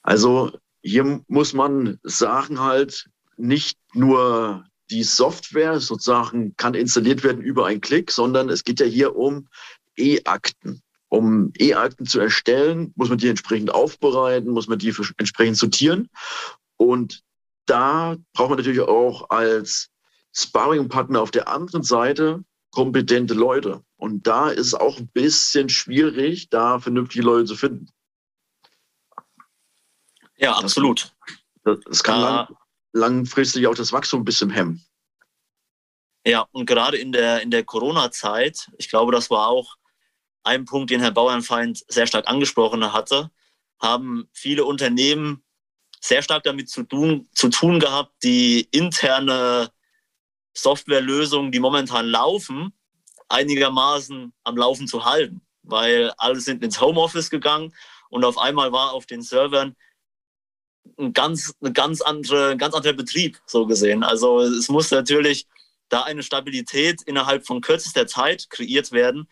Also 0.01 0.51
hier 0.83 1.23
muss 1.27 1.53
man 1.53 1.99
sagen 2.03 2.59
halt, 2.59 3.09
nicht 3.37 3.79
nur 3.93 4.65
die 4.91 5.03
Software 5.03 5.79
sozusagen 5.79 6.55
kann 6.57 6.75
installiert 6.75 7.23
werden 7.23 7.41
über 7.41 7.65
einen 7.65 7.81
Klick, 7.81 8.11
sondern 8.11 8.49
es 8.49 8.63
geht 8.63 8.79
ja 8.79 8.85
hier 8.85 9.15
um 9.15 9.47
E-Akten. 9.97 10.81
Um 11.09 11.51
E-Akten 11.57 12.05
zu 12.05 12.19
erstellen, 12.19 12.91
muss 12.95 13.09
man 13.09 13.17
die 13.17 13.29
entsprechend 13.29 13.73
aufbereiten, 13.73 14.51
muss 14.51 14.67
man 14.67 14.79
die 14.79 14.93
entsprechend 15.17 15.57
sortieren. 15.57 16.09
Und 16.77 17.23
da 17.65 18.17
braucht 18.33 18.49
man 18.49 18.57
natürlich 18.57 18.81
auch 18.81 19.29
als 19.29 19.89
Sparring-Partner 20.35 21.21
auf 21.21 21.31
der 21.31 21.47
anderen 21.47 21.83
Seite 21.83 22.43
kompetente 22.71 23.35
Leute. 23.35 23.83
Und 23.95 24.27
da 24.27 24.49
ist 24.49 24.67
es 24.67 24.73
auch 24.73 24.97
ein 24.97 25.07
bisschen 25.07 25.69
schwierig, 25.69 26.49
da 26.49 26.79
vernünftige 26.79 27.23
Leute 27.23 27.45
zu 27.45 27.55
finden. 27.55 27.87
Ja, 30.37 30.53
absolut. 30.53 31.13
Das, 31.63 31.77
das 31.85 32.03
kann 32.03 32.21
lang, 32.21 32.47
langfristig 32.91 33.67
auch 33.67 33.75
das 33.75 33.91
Wachstum 33.91 34.21
ein 34.21 34.25
bisschen 34.25 34.49
hemmen. 34.49 34.83
Ja, 36.25 36.47
und 36.51 36.65
gerade 36.65 36.97
in 36.97 37.11
der, 37.11 37.41
in 37.41 37.51
der 37.51 37.63
Corona-Zeit, 37.63 38.69
ich 38.77 38.89
glaube, 38.89 39.11
das 39.11 39.29
war 39.29 39.47
auch 39.47 39.75
ein 40.43 40.65
Punkt, 40.65 40.89
den 40.89 41.01
Herr 41.01 41.11
Bauernfeind 41.11 41.83
sehr 41.87 42.07
stark 42.07 42.27
angesprochen 42.27 42.93
hatte, 42.93 43.29
haben 43.81 44.29
viele 44.31 44.65
Unternehmen 44.65 45.43
sehr 45.99 46.21
stark 46.21 46.43
damit 46.43 46.69
zu 46.69 46.83
tun, 46.83 47.29
zu 47.33 47.49
tun 47.49 47.79
gehabt, 47.79 48.13
die 48.23 48.67
interne 48.71 49.71
Softwarelösungen, 50.53 51.51
die 51.51 51.59
momentan 51.59 52.07
laufen, 52.07 52.73
einigermaßen 53.29 54.33
am 54.43 54.57
Laufen 54.57 54.87
zu 54.87 55.05
halten, 55.05 55.41
weil 55.63 56.11
alle 56.17 56.39
sind 56.39 56.63
ins 56.63 56.79
Homeoffice 56.79 57.29
gegangen 57.29 57.73
und 58.09 58.25
auf 58.25 58.37
einmal 58.37 58.71
war 58.71 58.93
auf 58.93 59.05
den 59.05 59.21
Servern 59.21 59.75
ein 60.97 61.13
ganz, 61.13 61.53
eine 61.61 61.73
ganz 61.73 62.01
andere, 62.01 62.51
ein 62.51 62.57
ganz 62.57 62.73
anderer 62.75 62.93
Betrieb, 62.93 63.39
so 63.45 63.65
gesehen. 63.65 64.03
Also 64.03 64.41
es 64.41 64.69
muss 64.69 64.91
natürlich 64.91 65.47
da 65.89 66.03
eine 66.03 66.23
Stabilität 66.23 67.01
innerhalb 67.03 67.45
von 67.45 67.61
kürzester 67.61 68.07
Zeit 68.07 68.49
kreiert 68.49 68.91
werden, 68.91 69.27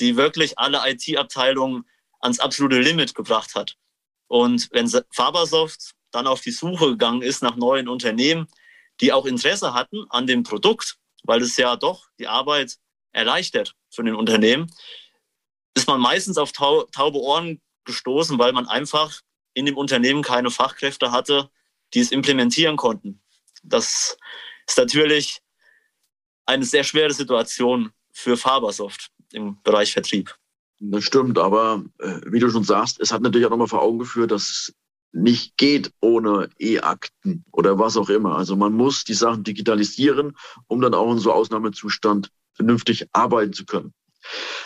die 0.00 0.16
wirklich 0.16 0.58
alle 0.58 0.80
IT-Abteilungen 0.84 1.84
ans 2.20 2.40
absolute 2.40 2.80
Limit 2.80 3.14
gebracht 3.14 3.54
hat. 3.54 3.76
Und 4.28 4.68
wenn 4.72 4.88
Fabersoft 5.10 5.92
dann 6.10 6.26
auf 6.26 6.40
die 6.40 6.50
Suche 6.50 6.90
gegangen 6.90 7.22
ist 7.22 7.42
nach 7.42 7.56
neuen 7.56 7.88
Unternehmen, 7.88 8.46
die 9.00 9.12
auch 9.12 9.26
Interesse 9.26 9.74
hatten 9.74 10.04
an 10.10 10.26
dem 10.26 10.42
Produkt, 10.42 10.96
weil 11.24 11.42
es 11.42 11.56
ja 11.56 11.76
doch 11.76 12.08
die 12.18 12.28
Arbeit 12.28 12.76
erleichtert 13.12 13.74
für 13.90 14.04
den 14.04 14.14
Unternehmen, 14.14 14.72
ist 15.74 15.88
man 15.88 16.00
meistens 16.00 16.38
auf 16.38 16.52
taube 16.52 17.18
Ohren 17.18 17.60
gestoßen, 17.84 18.38
weil 18.38 18.52
man 18.52 18.68
einfach 18.68 19.20
in 19.54 19.66
dem 19.66 19.76
Unternehmen 19.76 20.22
keine 20.22 20.50
Fachkräfte 20.50 21.12
hatte, 21.12 21.50
die 21.94 22.00
es 22.00 22.12
implementieren 22.12 22.76
konnten. 22.76 23.20
Das 23.62 24.16
ist 24.66 24.78
natürlich 24.78 25.40
eine 26.46 26.64
sehr 26.64 26.84
schwere 26.84 27.12
Situation 27.12 27.92
für 28.12 28.36
Fabersoft 28.36 29.10
im 29.32 29.62
Bereich 29.62 29.92
Vertrieb. 29.92 30.34
Das 30.80 31.04
stimmt, 31.04 31.38
aber 31.38 31.84
äh, 31.98 32.20
wie 32.26 32.40
du 32.40 32.50
schon 32.50 32.64
sagst, 32.64 33.00
es 33.00 33.12
hat 33.12 33.22
natürlich 33.22 33.46
auch 33.46 33.50
nochmal 33.50 33.68
vor 33.68 33.82
Augen 33.82 34.00
geführt, 34.00 34.32
dass 34.32 34.42
es 34.42 34.74
nicht 35.12 35.56
geht 35.56 35.92
ohne 36.00 36.48
E-Akten 36.58 37.44
oder 37.52 37.78
was 37.78 37.96
auch 37.96 38.08
immer. 38.08 38.36
Also 38.36 38.56
man 38.56 38.72
muss 38.72 39.04
die 39.04 39.14
Sachen 39.14 39.44
digitalisieren, 39.44 40.36
um 40.66 40.80
dann 40.80 40.94
auch 40.94 41.12
in 41.12 41.18
so 41.18 41.32
Ausnahmezustand 41.32 42.30
vernünftig 42.54 43.06
arbeiten 43.12 43.52
zu 43.52 43.64
können. 43.64 43.92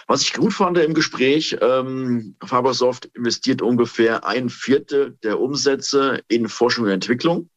Was 0.07 0.23
ich 0.23 0.33
gut 0.33 0.53
fand 0.53 0.79
im 0.79 0.95
Gespräch, 0.95 1.57
ähm, 1.61 2.37
Fabersoft 2.45 3.07
investiert 3.15 3.63
ungefähr 3.63 4.27
ein 4.27 4.49
Viertel 4.49 5.17
der 5.23 5.41
Umsätze 5.41 6.23
in 6.29 6.49
Forschung 6.49 6.85
und 6.85 6.91
Entwicklung. 6.91 7.51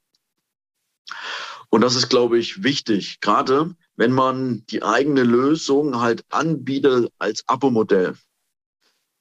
Und 1.70 1.82
das 1.82 1.96
ist, 1.96 2.10
glaube 2.10 2.40
ich, 2.40 2.64
wichtig, 2.64 3.22
gerade 3.22 3.76
wenn 3.96 4.12
man 4.12 4.66
die 4.68 4.82
eigene 4.82 5.24
Lösung 5.24 6.00
halt 6.00 6.26
anbietet 6.30 7.12
als 7.20 7.44
Abo-Modell. 7.48 8.16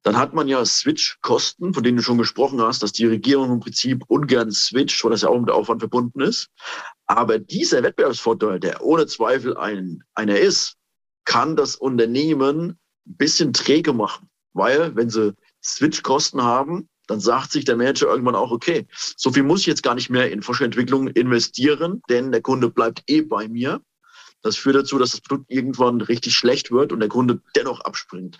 Dann 0.02 0.16
hat 0.16 0.32
man 0.32 0.48
ja 0.48 0.64
Switch-Kosten, 0.64 1.74
von 1.74 1.82
denen 1.82 1.98
du 1.98 2.02
schon 2.02 2.16
gesprochen 2.16 2.62
hast, 2.62 2.82
dass 2.82 2.92
die 2.92 3.04
Regierung 3.04 3.52
im 3.52 3.60
Prinzip 3.60 4.04
ungern 4.06 4.50
switcht, 4.50 5.04
weil 5.04 5.10
das 5.10 5.22
ja 5.22 5.28
auch 5.28 5.38
mit 5.38 5.50
Aufwand 5.50 5.82
verbunden 5.82 6.20
ist. 6.20 6.48
Aber 7.04 7.38
dieser 7.38 7.82
Wettbewerbsvorteil, 7.82 8.60
der 8.60 8.82
ohne 8.82 9.06
Zweifel 9.06 9.56
ein, 9.58 10.02
einer 10.14 10.38
ist, 10.38 10.77
kann 11.28 11.56
das 11.56 11.76
Unternehmen 11.76 12.78
ein 13.06 13.16
bisschen 13.16 13.52
träge 13.52 13.92
machen. 13.92 14.30
Weil, 14.54 14.96
wenn 14.96 15.10
sie 15.10 15.34
Switch-Kosten 15.62 16.42
haben, 16.42 16.88
dann 17.06 17.20
sagt 17.20 17.52
sich 17.52 17.66
der 17.66 17.76
Manager 17.76 18.08
irgendwann 18.08 18.34
auch, 18.34 18.50
okay, 18.50 18.86
so 19.14 19.30
viel 19.30 19.42
muss 19.42 19.60
ich 19.60 19.66
jetzt 19.66 19.82
gar 19.82 19.94
nicht 19.94 20.08
mehr 20.08 20.32
in 20.32 20.42
Forschungsentwicklung 20.42 21.08
investieren, 21.08 22.02
denn 22.08 22.32
der 22.32 22.40
Kunde 22.40 22.70
bleibt 22.70 23.02
eh 23.06 23.20
bei 23.20 23.46
mir. 23.46 23.82
Das 24.40 24.56
führt 24.56 24.76
dazu, 24.76 24.98
dass 24.98 25.10
das 25.10 25.20
Produkt 25.20 25.50
irgendwann 25.50 26.00
richtig 26.00 26.34
schlecht 26.34 26.70
wird 26.70 26.92
und 26.92 27.00
der 27.00 27.10
Kunde 27.10 27.42
dennoch 27.54 27.80
abspringt. 27.80 28.38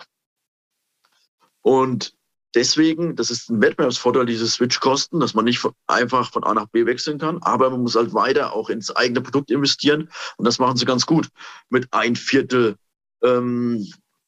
Und 1.61 2.17
deswegen, 2.55 3.15
das 3.15 3.31
ist 3.31 3.49
ein 3.49 3.61
Wettbewerbsvorteil, 3.61 4.25
diese 4.25 4.47
Switch-Kosten, 4.47 5.19
dass 5.19 5.33
man 5.33 5.45
nicht 5.45 5.65
einfach 5.87 6.31
von 6.31 6.43
A 6.43 6.53
nach 6.53 6.67
B 6.67 6.85
wechseln 6.85 7.17
kann, 7.17 7.39
aber 7.41 7.69
man 7.69 7.81
muss 7.81 7.95
halt 7.95 8.13
weiter 8.13 8.53
auch 8.53 8.69
ins 8.69 8.95
eigene 8.95 9.21
Produkt 9.21 9.51
investieren. 9.51 10.09
Und 10.37 10.45
das 10.45 10.59
machen 10.59 10.77
sie 10.77 10.85
ganz 10.85 11.05
gut 11.05 11.29
mit 11.69 11.87
ein 11.91 12.15
Viertel 12.15 12.75
ähm, 13.23 13.85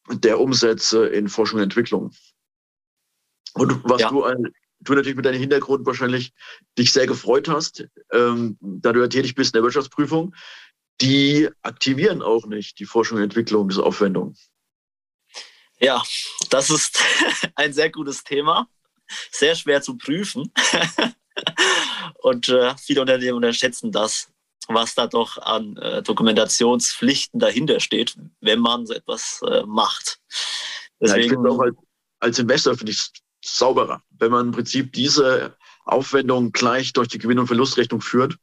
der 0.10 0.40
Umsätze 0.40 1.08
in 1.08 1.30
Forschung 1.30 1.58
und 1.58 1.64
Entwicklung. 1.64 2.12
Und 3.54 3.84
was 3.84 4.02
ja. 4.02 4.10
du, 4.10 4.24
du 4.80 4.94
natürlich 4.94 5.16
mit 5.16 5.26
deinem 5.26 5.40
Hintergrund 5.40 5.86
wahrscheinlich 5.86 6.34
dich 6.78 6.94
sehr 6.94 7.08
gefreut 7.08 7.48
hast, 7.48 7.88
ähm, 8.12 8.58
da 8.62 8.94
du 8.94 9.02
ja 9.02 9.08
tätig 9.08 9.36
bist 9.36 9.54
in 9.54 9.60
der 9.60 9.64
Wirtschaftsprüfung, 9.64 10.34
die 11.02 11.50
aktivieren 11.64 12.22
auch 12.22 12.46
nicht 12.46 12.80
die 12.80 12.86
Forschung 12.86 13.18
und 13.18 13.24
Entwicklung, 13.24 13.70
diese 13.70 13.84
Aufwendung. 13.84 14.36
Ja, 15.82 16.04
das 16.50 16.70
ist 16.70 17.00
ein 17.56 17.74
sehr 17.74 17.90
gutes 17.90 18.24
Thema. 18.24 18.70
Sehr 19.32 19.56
schwer 19.56 19.82
zu 19.82 19.98
prüfen. 19.98 20.54
Und 22.22 22.50
äh, 22.50 22.76
viele 22.78 23.02
Unternehmen 23.02 23.38
unterschätzen 23.38 23.92
das, 23.92 24.30
was 24.68 24.94
da 24.94 25.08
doch 25.08 25.38
an 25.40 25.76
äh, 25.78 26.04
Dokumentationspflichten 26.04 27.40
dahinter 27.40 27.80
steht, 27.80 28.16
wenn 28.42 28.60
man 28.60 28.86
so 28.86 28.94
etwas 28.94 29.42
äh, 29.48 29.64
macht. 29.66 30.20
Deswegen, 31.02 31.20
ja, 31.20 31.26
ich 31.26 31.32
finde 31.32 31.50
auch 31.50 31.60
als, 31.60 31.76
als 32.20 32.40
Investor 32.40 32.78
finde 32.78 32.92
ich 32.92 33.00
es 33.00 33.12
sauberer, 33.44 34.04
wenn 34.12 34.32
man 34.32 34.48
im 34.48 34.52
Prinzip 34.52 34.94
diese 34.94 35.58
Aufwendung 35.86 36.52
gleich 36.52 36.94
durch 36.94 37.08
die 37.08 37.18
Gewinn- 37.18 37.40
und 37.40 37.48
Verlustrechnung 37.48 38.02
führt. 38.02 38.38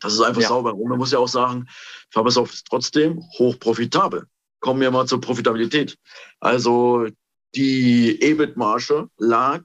Das 0.00 0.14
ist 0.14 0.20
einfach 0.20 0.42
ja. 0.42 0.48
sauber. 0.48 0.74
Und 0.74 0.88
man 0.88 0.98
muss 0.98 1.12
ja 1.12 1.18
auch 1.18 1.28
sagen, 1.28 1.68
Fabersoft 2.10 2.54
ist 2.54 2.66
trotzdem 2.66 3.22
hoch 3.38 3.58
profitabel 3.58 4.26
kommen 4.66 4.80
wir 4.80 4.90
mal 4.90 5.06
zur 5.06 5.20
Profitabilität. 5.20 5.96
Also 6.40 7.06
die 7.54 8.20
EBIT-Marge 8.20 9.08
lag 9.16 9.62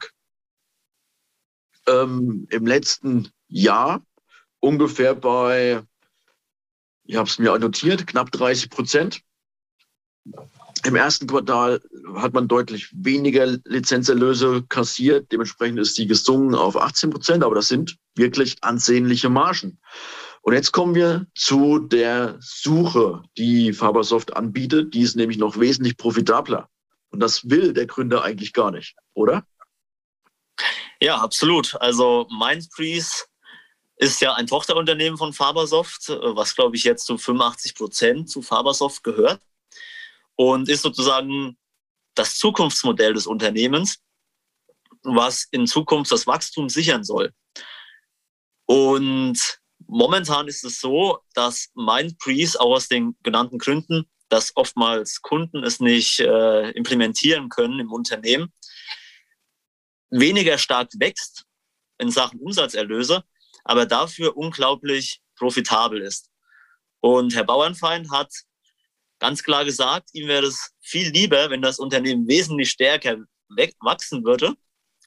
ähm, 1.87 2.45
im 2.51 2.67
letzten 2.67 3.31
Jahr 3.47 4.05
ungefähr 4.59 5.15
bei 5.15 5.81
ich 7.05 7.15
habe 7.15 7.27
es 7.27 7.39
mir 7.39 7.57
notiert, 7.57 8.05
knapp 8.05 8.31
30 8.31 8.69
Prozent. 8.69 9.21
Im 10.85 10.95
ersten 10.95 11.25
Quartal 11.25 11.81
hat 12.15 12.33
man 12.33 12.47
deutlich 12.47 12.93
weniger 12.93 13.57
Lizenzerlöse 13.65 14.63
kassiert. 14.69 15.31
Dementsprechend 15.31 15.79
ist 15.79 15.97
die 15.97 16.05
gesungen 16.05 16.53
auf 16.53 16.77
18 16.77 17.09
Prozent, 17.09 17.43
aber 17.43 17.55
das 17.55 17.69
sind 17.69 17.97
wirklich 18.13 18.57
ansehnliche 18.61 19.29
Margen. 19.29 19.79
Und 20.41 20.53
jetzt 20.53 20.71
kommen 20.71 20.95
wir 20.95 21.27
zu 21.35 21.79
der 21.79 22.37
Suche, 22.41 23.23
die 23.37 23.73
Fabersoft 23.73 24.35
anbietet. 24.35 24.93
Die 24.93 25.01
ist 25.01 25.15
nämlich 25.15 25.37
noch 25.37 25.59
wesentlich 25.59 25.97
profitabler. 25.97 26.67
Und 27.09 27.19
das 27.19 27.49
will 27.49 27.73
der 27.73 27.85
Gründer 27.85 28.23
eigentlich 28.23 28.53
gar 28.53 28.71
nicht, 28.71 28.95
oder? 29.13 29.45
Ja, 30.99 31.17
absolut. 31.17 31.75
Also 31.79 32.27
Mindbreeze 32.29 33.25
ist 33.97 34.19
ja 34.19 34.33
ein 34.33 34.47
Tochterunternehmen 34.47 35.17
von 35.17 35.31
Fabersoft, 35.31 36.09
was 36.09 36.55
glaube 36.55 36.75
ich 36.75 36.83
jetzt 36.83 37.05
zu 37.05 37.19
85 37.19 37.75
Prozent 37.75 38.29
zu 38.29 38.41
Fabersoft 38.41 39.03
gehört 39.03 39.41
und 40.35 40.69
ist 40.69 40.81
sozusagen 40.81 41.55
das 42.15 42.37
Zukunftsmodell 42.37 43.13
des 43.13 43.27
Unternehmens, 43.27 43.99
was 45.03 45.47
in 45.51 45.67
Zukunft 45.67 46.11
das 46.11 46.25
Wachstum 46.25 46.67
sichern 46.69 47.03
soll. 47.03 47.31
Und 48.65 49.60
momentan 49.87 50.47
ist 50.47 50.63
es 50.63 50.79
so, 50.79 51.19
dass 51.33 51.69
Mindbreeze 51.75 52.59
auch 52.59 52.75
aus 52.75 52.87
den 52.87 53.15
genannten 53.23 53.57
Gründen, 53.57 54.09
dass 54.29 54.55
oftmals 54.55 55.21
Kunden 55.21 55.63
es 55.63 55.79
nicht 55.79 56.19
äh, 56.19 56.69
implementieren 56.71 57.49
können 57.49 57.79
im 57.79 57.91
Unternehmen, 57.91 58.53
weniger 60.09 60.57
stark 60.57 60.89
wächst 60.97 61.45
in 61.97 62.11
Sachen 62.11 62.39
Umsatzerlöse, 62.39 63.23
aber 63.63 63.85
dafür 63.85 64.37
unglaublich 64.37 65.21
profitabel 65.35 66.01
ist. 66.01 66.29
Und 66.99 67.35
Herr 67.35 67.43
Bauernfeind 67.43 68.11
hat 68.11 68.31
ganz 69.19 69.43
klar 69.43 69.65
gesagt, 69.65 70.09
ihm 70.13 70.27
wäre 70.27 70.45
es 70.45 70.71
viel 70.79 71.09
lieber, 71.09 71.49
wenn 71.49 71.61
das 71.61 71.79
Unternehmen 71.79 72.27
wesentlich 72.27 72.71
stärker 72.71 73.17
wachsen 73.79 74.23
würde, 74.23 74.53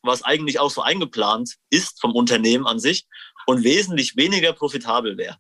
was 0.03 0.23
eigentlich 0.23 0.61
auch 0.61 0.71
so 0.71 0.83
eingeplant 0.83 1.55
ist 1.71 2.01
vom 2.01 2.13
Unternehmen 2.13 2.67
an 2.67 2.79
sich 2.79 3.07
und 3.47 3.65
wesentlich 3.65 4.17
weniger 4.17 4.53
profitabel 4.53 5.17
wäre. 5.17 5.37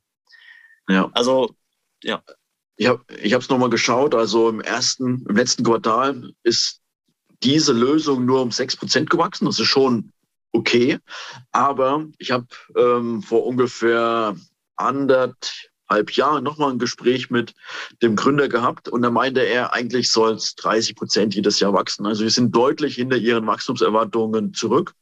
Ja. 0.88 1.10
Also, 1.14 1.54
ja. 2.02 2.22
Ich 2.76 2.86
habe 2.86 3.04
es 3.16 3.48
nochmal 3.48 3.70
geschaut. 3.70 4.14
Also 4.14 4.48
im 4.48 4.60
ersten, 4.60 5.24
im 5.28 5.36
letzten 5.36 5.62
Quartal 5.62 6.32
ist 6.42 6.80
diese 7.42 7.72
Lösung 7.72 8.24
nur 8.26 8.42
um 8.42 8.48
6% 8.48 9.04
gewachsen. 9.06 9.46
Das 9.46 9.60
ist 9.60 9.68
schon 9.68 10.12
okay. 10.52 10.98
Aber 11.52 12.06
ich 12.18 12.30
habe 12.32 12.46
ähm, 12.76 13.22
vor 13.22 13.46
ungefähr 13.46 14.36
anderthalb 14.76 16.10
Jahren 16.12 16.42
nochmal 16.42 16.72
ein 16.72 16.78
Gespräch 16.78 17.30
mit 17.30 17.54
dem 18.02 18.16
Gründer 18.16 18.48
gehabt 18.48 18.88
und 18.88 19.02
da 19.02 19.10
meinte 19.10 19.40
er, 19.40 19.72
eigentlich 19.72 20.10
soll 20.10 20.34
es 20.34 20.56
30 20.56 20.96
Prozent 20.96 21.34
jedes 21.34 21.60
Jahr 21.60 21.72
wachsen. 21.72 22.06
Also 22.06 22.24
wir 22.24 22.30
sind 22.30 22.54
deutlich 22.54 22.96
hinter 22.96 23.16
ihren 23.16 23.46
Wachstumserwartungen 23.46 24.52
zurück. 24.54 24.94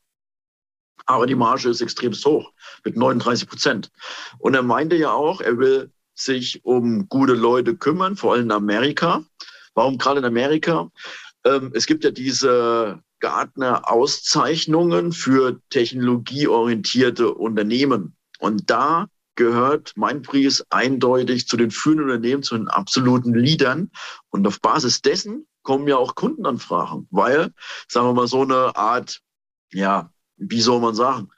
Aber 1.07 1.27
die 1.27 1.35
Marge 1.35 1.69
ist 1.69 1.81
extrem 1.81 2.13
hoch 2.13 2.53
mit 2.85 2.97
39 2.97 3.49
Prozent. 3.49 3.91
Und 4.39 4.55
er 4.55 4.63
meinte 4.63 4.97
ja 4.97 5.13
auch, 5.13 5.41
er 5.41 5.59
will 5.59 5.91
sich 6.15 6.65
um 6.65 7.09
gute 7.09 7.35
Leute 7.35 7.77
kümmern, 7.77 8.17
vor 8.17 8.33
allem 8.33 8.45
in 8.45 8.53
Amerika. 8.53 9.25
Warum 9.75 9.99
gerade 9.99 10.21
in 10.21 10.27
Amerika? 10.27 10.91
Ähm, 11.45 11.73
es 11.75 11.87
gibt 11.87 12.05
ja 12.05 12.11
diese 12.11 13.01
Gartner-Auszeichnungen 13.21 15.13
für 15.13 15.61
technologieorientierte 15.71 17.33
Unternehmen. 17.33 18.17
Und 18.39 18.69
da 18.69 19.07
gehört 19.37 19.95
Preis 20.23 20.65
eindeutig 20.71 21.49
zu 21.49 21.57
den 21.57 21.71
führenden 21.71 22.07
Unternehmen, 22.07 22.43
zu 22.43 22.57
den 22.57 22.69
absoluten 22.69 23.35
Leadern. 23.35 23.91
Und 24.31 24.47
auf 24.47 24.61
Basis 24.61 25.01
dessen 25.01 25.47
kommen 25.63 25.89
ja 25.89 25.97
auch 25.97 26.15
Kundenanfragen, 26.15 27.07
weil, 27.11 27.53
sagen 27.89 28.09
wir 28.09 28.15
mal, 28.15 28.27
so 28.27 28.43
eine 28.43 28.77
Art, 28.77 29.21
ja, 29.73 30.11
wie 30.49 30.61
soll 30.61 30.81
man 30.81 30.95
sagen, 30.95 31.31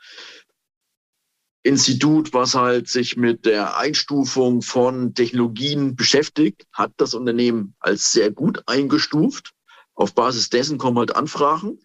Institut, 1.64 2.34
was 2.34 2.54
halt 2.54 2.88
sich 2.88 3.16
mit 3.16 3.46
der 3.46 3.78
Einstufung 3.78 4.60
von 4.60 5.14
Technologien 5.14 5.96
beschäftigt, 5.96 6.66
hat 6.72 6.92
das 6.98 7.14
Unternehmen 7.14 7.74
als 7.80 8.12
sehr 8.12 8.30
gut 8.30 8.62
eingestuft. 8.66 9.52
Auf 9.94 10.14
Basis 10.14 10.50
dessen 10.50 10.76
kommen 10.76 10.98
halt 10.98 11.16
Anfragen. 11.16 11.78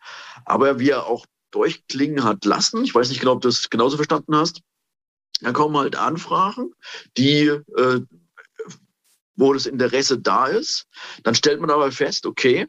Aber 0.44 0.80
wie 0.80 0.90
er 0.90 1.06
auch 1.06 1.26
durchklingen 1.52 2.26
hat 2.26 2.44
lassen, 2.44 2.84
ich 2.84 2.94
weiß 2.94 3.08
nicht 3.08 3.22
genau, 3.22 3.34
ob 3.34 3.42
du 3.42 3.48
das 3.48 3.70
genauso 3.70 3.96
verstanden 3.96 4.36
hast, 4.36 4.62
da 5.40 5.54
kommen 5.54 5.78
halt 5.78 5.96
Anfragen, 5.96 6.74
die, 7.18 7.44
äh, 7.46 8.02
wo 9.36 9.54
das 9.54 9.66
Interesse 9.66 10.20
da 10.20 10.48
ist. 10.48 10.88
Dann 11.24 11.36
stellt 11.36 11.62
man 11.62 11.70
aber 11.70 11.94
fest, 11.94 12.26
okay, 12.26 12.68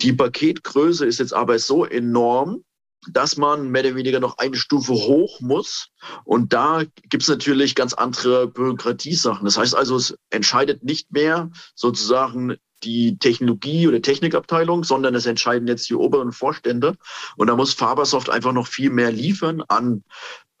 die 0.00 0.14
Paketgröße 0.14 1.04
ist 1.04 1.18
jetzt 1.18 1.34
aber 1.34 1.58
so 1.58 1.84
enorm, 1.84 2.64
dass 3.12 3.36
man 3.36 3.70
mehr 3.70 3.84
oder 3.84 3.94
weniger 3.94 4.20
noch 4.20 4.38
eine 4.38 4.56
Stufe 4.56 4.92
hoch 4.92 5.40
muss. 5.40 5.88
Und 6.24 6.52
da 6.52 6.82
gibt 7.08 7.22
es 7.22 7.28
natürlich 7.28 7.74
ganz 7.74 7.94
andere 7.94 8.46
Bürokratiesachen. 8.48 9.44
Das 9.44 9.58
heißt 9.58 9.74
also, 9.74 9.96
es 9.96 10.16
entscheidet 10.30 10.82
nicht 10.84 11.12
mehr 11.12 11.50
sozusagen 11.74 12.56
die 12.82 13.18
Technologie- 13.18 13.88
oder 13.88 14.02
Technikabteilung, 14.02 14.84
sondern 14.84 15.14
es 15.14 15.26
entscheiden 15.26 15.68
jetzt 15.68 15.88
die 15.88 15.94
oberen 15.94 16.32
Vorstände. 16.32 16.96
Und 17.36 17.46
da 17.48 17.56
muss 17.56 17.74
Fabersoft 17.74 18.30
einfach 18.30 18.52
noch 18.52 18.66
viel 18.66 18.90
mehr 18.90 19.10
liefern 19.10 19.62
an 19.68 20.04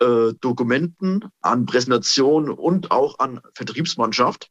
äh, 0.00 0.32
Dokumenten, 0.40 1.24
an 1.40 1.66
Präsentationen 1.66 2.50
und 2.50 2.90
auch 2.90 3.18
an 3.18 3.40
Vertriebsmannschaft. 3.54 4.50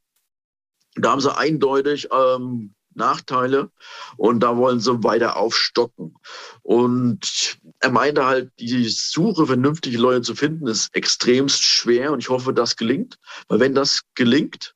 Da 0.95 1.11
haben 1.11 1.21
sie 1.21 1.35
eindeutig 1.35 2.07
ähm, 2.11 2.73
Nachteile 2.95 3.71
und 4.17 4.39
da 4.41 4.57
wollen 4.57 4.79
sie 4.79 5.03
weiter 5.03 5.37
aufstocken. 5.37 6.15
Und 6.63 7.59
er 7.79 7.91
meinte 7.91 8.25
halt, 8.25 8.51
die 8.59 8.87
Suche, 8.89 9.45
vernünftige 9.45 9.97
Leute 9.97 10.21
zu 10.21 10.35
finden, 10.35 10.67
ist 10.67 10.95
extremst 10.95 11.63
schwer 11.63 12.11
und 12.11 12.19
ich 12.19 12.29
hoffe, 12.29 12.53
das 12.53 12.75
gelingt. 12.75 13.17
Weil 13.47 13.59
wenn 13.59 13.75
das 13.75 14.01
gelingt, 14.15 14.75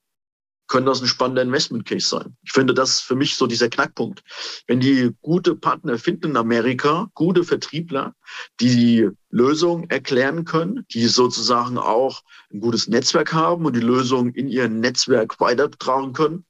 könnte 0.69 0.91
das 0.91 1.01
ein 1.01 1.07
spannender 1.07 1.41
Investment 1.41 1.85
Case 1.85 2.07
sein. 2.07 2.37
Ich 2.43 2.53
finde, 2.53 2.73
das 2.73 2.91
ist 2.91 3.01
für 3.01 3.15
mich 3.15 3.35
so 3.35 3.47
dieser 3.47 3.69
Knackpunkt. 3.69 4.21
Wenn 4.67 4.79
die 4.79 5.11
gute 5.21 5.55
Partner 5.55 5.97
finden 5.97 6.29
in 6.29 6.37
Amerika, 6.37 7.09
gute 7.15 7.43
Vertriebler, 7.43 8.13
die 8.59 8.69
die 8.69 9.09
Lösung 9.31 9.89
erklären 9.89 10.45
können, 10.45 10.85
die 10.93 11.07
sozusagen 11.07 11.77
auch 11.77 12.21
ein 12.53 12.61
gutes 12.61 12.87
Netzwerk 12.87 13.33
haben 13.33 13.65
und 13.65 13.75
die 13.75 13.81
Lösung 13.81 14.29
in 14.33 14.47
ihr 14.47 14.69
Netzwerk 14.69 15.39
weitertragen 15.39 16.13
können, 16.13 16.45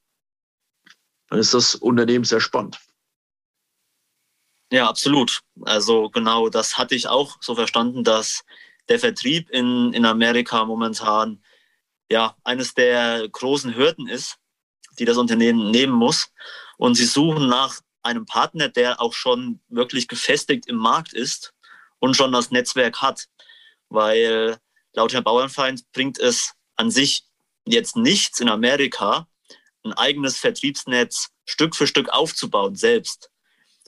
dann 1.29 1.39
ist 1.39 1.53
das 1.53 1.75
Unternehmen 1.75 2.25
sehr 2.25 2.41
spannend. 2.41 2.79
Ja, 4.71 4.87
absolut. 4.87 5.41
Also 5.63 6.09
genau, 6.09 6.49
das 6.49 6.77
hatte 6.77 6.95
ich 6.95 7.07
auch 7.07 7.37
so 7.41 7.55
verstanden, 7.55 8.03
dass 8.03 8.43
der 8.87 8.99
Vertrieb 8.99 9.49
in, 9.49 9.93
in 9.93 10.05
Amerika 10.05 10.65
momentan 10.65 11.43
ja 12.11 12.35
eines 12.43 12.73
der 12.73 13.27
großen 13.29 13.75
Hürden 13.75 14.07
ist, 14.07 14.37
die 14.99 15.05
das 15.05 15.17
Unternehmen 15.17 15.71
nehmen 15.71 15.93
muss. 15.93 16.31
Und 16.77 16.95
sie 16.95 17.05
suchen 17.05 17.47
nach 17.47 17.79
einem 18.03 18.25
Partner, 18.25 18.69
der 18.69 19.01
auch 19.01 19.13
schon 19.13 19.59
wirklich 19.69 20.07
gefestigt 20.07 20.67
im 20.67 20.77
Markt 20.77 21.13
ist 21.13 21.53
und 21.99 22.15
schon 22.15 22.31
das 22.31 22.51
Netzwerk 22.51 23.01
hat. 23.01 23.27
Weil 23.89 24.59
laut 24.93 25.13
Herr 25.13 25.21
Bauernfeind 25.21 25.91
bringt 25.91 26.19
es 26.19 26.53
an 26.75 26.91
sich 26.91 27.25
jetzt 27.65 27.95
nichts 27.95 28.39
in 28.39 28.49
Amerika, 28.49 29.27
ein 29.83 29.93
eigenes 29.93 30.37
Vertriebsnetz 30.37 31.29
Stück 31.45 31.75
für 31.75 31.87
Stück 31.87 32.09
aufzubauen 32.09 32.75
selbst, 32.75 33.31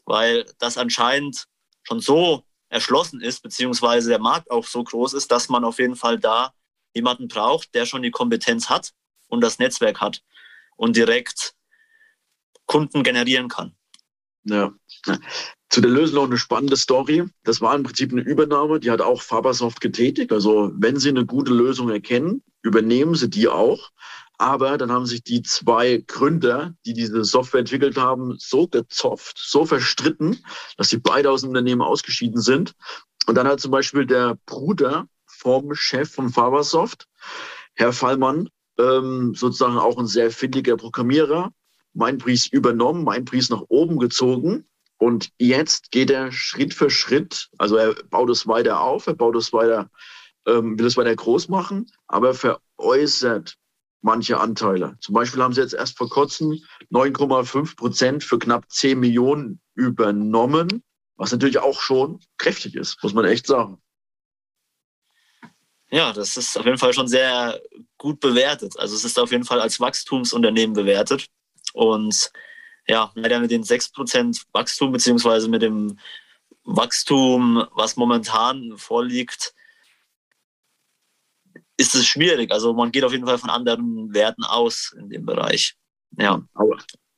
weil 0.06 0.46
das 0.60 0.78
anscheinend 0.78 1.48
schon 1.84 2.00
so 2.00 2.44
erschlossen 2.70 3.22
ist, 3.22 3.44
beziehungsweise 3.44 4.10
der 4.10 4.20
Markt 4.20 4.50
auch 4.50 4.66
so 4.66 4.84
groß 4.84 5.14
ist, 5.14 5.32
dass 5.32 5.50
man 5.50 5.64
auf 5.64 5.80
jeden 5.80 5.96
Fall 5.96 6.18
da 6.20 6.54
jemanden 6.94 7.28
braucht, 7.28 7.74
der 7.76 7.86
schon 7.86 8.02
die 8.02 8.12
Kompetenz 8.12 8.70
hat 8.70 8.94
und 9.28 9.42
das 9.42 9.60
Netzwerk 9.60 10.00
hat 10.02 10.24
und 10.78 10.96
direkt 10.96 11.54
Kunden 12.66 13.04
generieren 13.04 13.50
kann. 13.50 13.76
Ja. 14.44 14.74
Zu 15.70 15.82
der 15.82 15.92
Lösung 15.92 16.16
noch 16.16 16.26
eine 16.26 16.38
spannende 16.38 16.76
Story. 16.76 17.24
Das 17.44 17.62
war 17.62 17.76
im 17.76 17.84
Prinzip 17.84 18.12
eine 18.12 18.22
Übernahme, 18.22 18.80
die 18.80 18.92
hat 18.92 19.02
auch 19.02 19.22
Fabersoft 19.22 19.80
getätigt. 19.82 20.32
Also 20.32 20.72
wenn 20.76 20.98
Sie 20.98 21.10
eine 21.10 21.26
gute 21.26 21.54
Lösung 21.54 21.90
erkennen, 21.90 22.44
übernehmen 22.62 23.16
Sie 23.16 23.30
die 23.30 23.48
auch. 23.48 23.92
Aber 24.42 24.80
dann 24.80 24.92
haben 24.92 25.06
sich 25.06 25.22
die 25.24 25.44
zwei 25.44 26.04
Gründer, 26.08 26.74
die 26.84 26.94
diese 26.94 27.24
Software 27.24 27.60
entwickelt 27.60 27.96
haben, 27.96 28.38
so 28.40 28.68
gezopft, 28.68 29.38
so 29.38 29.68
verstritten, 29.68 30.44
dass 30.78 30.90
sie 30.90 30.98
beide 30.98 31.30
aus 31.30 31.42
dem 31.42 31.50
Unternehmen 31.50 31.84
ausgeschieden 31.84 32.42
sind. 32.42 32.74
Und 33.28 33.36
dann 33.36 33.48
hat 33.48 33.60
zum 33.60 33.70
Beispiel 33.70 34.08
der 34.08 34.40
Bruder 34.48 35.06
vom 35.28 35.76
Chef 35.76 36.12
von 36.12 36.30
Fabersoft, 36.30 37.08
Herr 37.76 37.94
Fallmann, 37.94 38.50
ähm, 38.80 39.36
sozusagen 39.36 39.78
auch 39.78 40.00
ein 40.00 40.08
sehr 40.08 40.32
findiger 40.32 40.76
Programmierer, 40.76 41.54
mein 41.94 42.18
übernommen, 42.52 43.04
mein 43.04 43.26
nach 43.52 43.66
oben 43.68 44.00
gezogen. 44.00 44.66
Und 44.98 45.30
jetzt 45.38 45.92
geht 45.92 46.10
er 46.10 46.32
Schritt 46.32 46.74
für 46.74 46.90
Schritt, 46.90 47.48
also 47.60 47.76
er 47.76 47.94
baut 48.10 48.32
es 48.32 48.48
weiter 48.48 48.82
auf, 48.82 49.06
er 49.06 49.14
baut 49.14 49.36
es 49.36 49.54
weiter, 49.54 49.92
ähm, 50.48 50.80
will 50.80 50.88
es 50.88 50.98
weiter 50.98 51.16
groß 51.16 51.48
machen, 51.48 51.92
aber 52.08 52.34
veräußert 52.34 53.60
manche 54.02 54.40
Anteile. 54.40 54.98
Zum 55.00 55.14
Beispiel 55.14 55.42
haben 55.42 55.54
sie 55.54 55.62
jetzt 55.62 55.74
erst 55.74 55.98
vor 55.98 56.10
kurzem 56.10 56.60
9,5 56.92 57.76
Prozent 57.76 58.24
für 58.24 58.40
knapp 58.40 58.70
10 58.70 59.00
Millionen 59.00 59.62
übernommen, 59.76 60.84
was 61.16 61.32
natürlich 61.32 61.60
auch 61.60 61.82
schon 61.82 62.20
kräftig 62.38 62.76
ist, 62.76 63.02
muss 63.04 63.14
man 63.14 63.26
echt 63.26 63.48
sagen. 63.48 63.82
Ja, 65.92 66.14
das 66.14 66.38
ist 66.38 66.58
auf 66.58 66.66
jeden 66.66 66.78
Fall 66.78 66.94
schon 66.94 67.08
sehr 67.08 67.62
gut 67.98 68.20
bewertet. 68.22 68.80
Also 68.80 68.96
es 68.96 69.04
ist 69.04 69.20
auf 69.20 69.32
jeden 69.32 69.44
Fall 69.44 69.60
als 69.60 69.80
Wachstumsunternehmen 69.80 70.74
bewertet. 70.74 71.28
Und 71.74 72.32
ja, 72.88 73.12
leider 73.14 73.40
mit 73.40 73.52
den 73.52 73.64
6% 73.64 74.46
Wachstum 74.54 74.94
beziehungsweise 74.94 75.50
mit 75.50 75.62
dem 75.62 76.00
Wachstum, 76.64 77.68
was 77.74 77.98
momentan 77.98 78.78
vorliegt, 78.78 79.54
ist 81.82 81.96
es 81.96 82.06
schwierig. 82.06 82.52
Also 82.52 82.74
man 82.74 82.92
geht 82.92 83.04
auf 83.04 83.12
jeden 83.12 83.26
Fall 83.26 83.40
von 83.40 83.50
anderen 83.50 84.14
Werten 84.14 84.44
aus 84.44 84.94
in 84.98 85.10
dem 85.10 85.26
Bereich. 85.26 85.76
Ja. 86.18 86.44
Aber, 86.54 86.78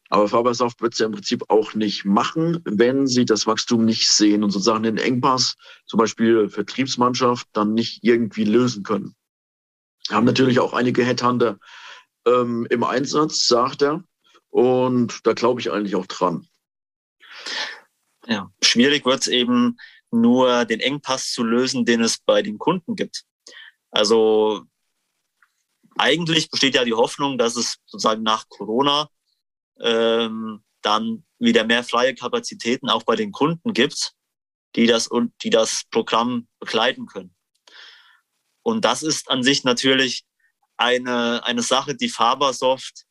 aber 0.10 0.28
Fabersoft 0.30 0.82
wird 0.82 0.94
es 0.94 1.00
ja 1.00 1.08
im 1.08 1.12
Prinzip 1.12 1.44
auch 1.50 1.74
nicht 1.74 2.06
machen, 2.06 2.62
wenn 2.64 3.06
sie 3.06 3.26
das 3.26 3.46
Wachstum 3.46 3.84
nicht 3.84 4.10
sehen 4.10 4.42
und 4.42 4.52
sozusagen 4.52 4.84
den 4.84 4.98
Engpass, 4.98 5.56
zum 5.86 5.98
Beispiel 5.98 6.48
Vertriebsmannschaft, 6.50 7.48
dann 7.52 7.74
nicht 7.74 8.04
irgendwie 8.04 8.46
lösen 8.46 8.84
können. 8.84 9.16
Wir 10.08 10.16
haben 10.16 10.26
natürlich 10.26 10.60
auch 10.60 10.74
einige 10.74 11.04
Headhunter 11.04 11.60
ähm, 12.26 12.66
im 12.70 12.84
Einsatz, 12.86 13.46
sagt 13.46 13.82
er. 13.82 14.04
Und 14.50 15.26
da 15.26 15.34
glaube 15.34 15.60
ich 15.60 15.72
eigentlich 15.72 15.96
auch 15.96 16.06
dran. 16.06 16.48
Ja, 18.28 18.50
schwierig 18.62 19.06
wird 19.06 19.22
es 19.22 19.28
eben 19.28 19.78
nur 20.12 20.64
den 20.66 20.80
Engpass 20.80 21.34
zu 21.34 21.44
lösen, 21.44 21.84
den 21.84 22.02
es 22.02 22.20
bei 22.20 22.42
den 22.42 22.60
Kunden 22.60 22.96
gibt. 22.96 23.26
Also 23.94 24.64
eigentlich 25.98 26.50
besteht 26.50 26.74
ja 26.74 26.84
die 26.84 26.96
Hoffnung, 26.96 27.38
dass 27.38 27.56
es 27.56 27.78
sozusagen 27.86 28.24
nach 28.24 28.50
Corona 28.50 29.08
ähm, 29.80 30.64
dann 30.82 31.26
wieder 31.38 31.64
mehr 31.64 31.84
freie 31.84 32.16
Kapazitäten 32.16 32.90
auch 32.90 33.04
bei 33.04 33.16
den 33.16 33.32
Kunden 33.32 33.74
gibt, 33.74 34.14
die 34.76 34.88
das 34.88 35.08
und 35.08 35.32
die 35.44 35.52
das 35.52 35.84
Programm 35.92 36.48
begleiten 36.60 37.06
können. 37.06 37.36
Und 38.64 38.84
das 38.84 39.04
ist 39.04 39.30
an 39.30 39.44
sich 39.44 39.64
natürlich 39.64 40.26
eine, 40.76 41.44
eine 41.46 41.62
Sache, 41.62 41.96
die 41.96 42.10
Fabersoft 42.10 43.06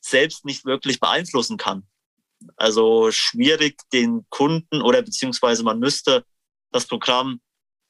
selbst 0.00 0.44
nicht 0.44 0.64
wirklich 0.64 1.00
beeinflussen 1.00 1.56
kann. 1.56 1.88
Also 2.56 3.10
schwierig 3.10 3.76
den 3.92 4.24
Kunden 4.30 4.82
oder 4.82 5.02
beziehungsweise 5.02 5.64
man 5.64 5.80
müsste 5.80 6.24
das 6.70 6.86
Programm 6.86 7.40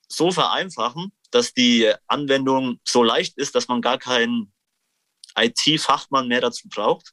so 0.09 0.33
vereinfachen, 0.33 1.13
dass 1.31 1.53
die 1.55 1.93
Anwendung 2.07 2.81
so 2.87 3.03
leicht 3.03 3.39
ist, 3.39 3.55
dass 3.55 3.69
man 3.69 3.83
gar 3.83 3.99
keinen 3.99 4.53
IT-Fachmann 5.37 6.29
mehr 6.29 6.41
dazu 6.41 6.69
braucht 6.69 7.13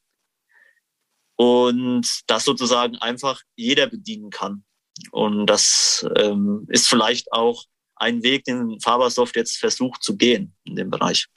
und 1.36 2.08
das 2.28 2.46
sozusagen 2.46 2.98
einfach 2.98 3.42
jeder 3.56 3.88
bedienen 3.88 4.30
kann. 4.30 4.64
Und 5.12 5.46
das 5.46 6.06
ähm, 6.16 6.66
ist 6.70 6.88
vielleicht 6.88 7.32
auch 7.32 7.64
ein 7.96 8.24
Weg, 8.24 8.44
den 8.46 8.80
Fabersoft 8.82 9.36
jetzt 9.36 9.58
versucht 9.58 10.04
zu 10.04 10.18
gehen 10.18 10.56
in 10.64 10.76
dem 10.76 10.90
Bereich. 10.90 11.28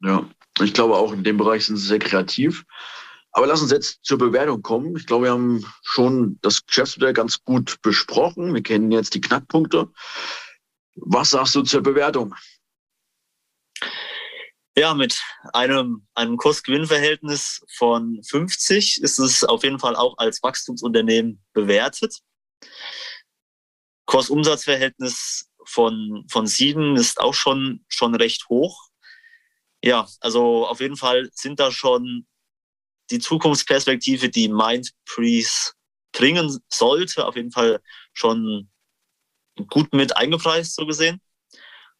Ja, 0.00 0.28
ich 0.60 0.72
glaube 0.72 0.96
auch 0.96 1.12
in 1.12 1.24
dem 1.24 1.36
Bereich 1.36 1.66
sind 1.66 1.76
sie 1.76 1.86
sehr 1.86 1.98
kreativ. 1.98 2.64
Aber 3.32 3.46
lass 3.46 3.62
uns 3.62 3.70
jetzt 3.70 4.00
zur 4.02 4.18
Bewertung 4.18 4.62
kommen. 4.62 4.96
Ich 4.96 5.06
glaube, 5.06 5.26
wir 5.26 5.32
haben 5.32 5.64
schon 5.82 6.38
das 6.42 6.64
Geschäftsmodell 6.66 7.12
ganz 7.12 7.44
gut 7.44 7.80
besprochen. 7.82 8.54
Wir 8.54 8.62
kennen 8.62 8.90
jetzt 8.90 9.14
die 9.14 9.20
Knackpunkte. 9.20 9.88
Was 11.00 11.30
sagst 11.30 11.54
du 11.54 11.62
zur 11.62 11.82
Bewertung? 11.82 12.34
Ja, 14.76 14.94
mit 14.94 15.20
einem, 15.52 16.06
einem 16.14 16.36
Kurs-Gewinn-Verhältnis 16.36 17.64
von 17.76 18.22
50 18.22 19.02
ist 19.02 19.18
es 19.18 19.42
auf 19.42 19.64
jeden 19.64 19.80
Fall 19.80 19.96
auch 19.96 20.16
als 20.18 20.42
Wachstumsunternehmen 20.42 21.42
bewertet. 21.52 22.20
Kurs-Umsatz-Verhältnis 24.06 25.48
von, 25.64 26.24
von 26.30 26.46
7 26.46 26.96
ist 26.96 27.20
auch 27.20 27.34
schon, 27.34 27.84
schon 27.88 28.14
recht 28.14 28.48
hoch. 28.48 28.88
Ja, 29.82 30.08
also 30.20 30.66
auf 30.66 30.80
jeden 30.80 30.96
Fall 30.96 31.28
sind 31.32 31.60
da 31.60 31.72
schon 31.72 32.26
die 33.10 33.18
Zukunftsperspektive, 33.18 34.28
die 34.28 34.48
Mindprease 34.48 35.72
bringen 36.12 36.58
sollte, 36.68 37.26
auf 37.26 37.36
jeden 37.36 37.50
Fall 37.52 37.80
schon 38.12 38.70
gut 39.68 39.92
mit 39.92 40.16
eingepreist, 40.16 40.74
so 40.74 40.86
gesehen. 40.86 41.20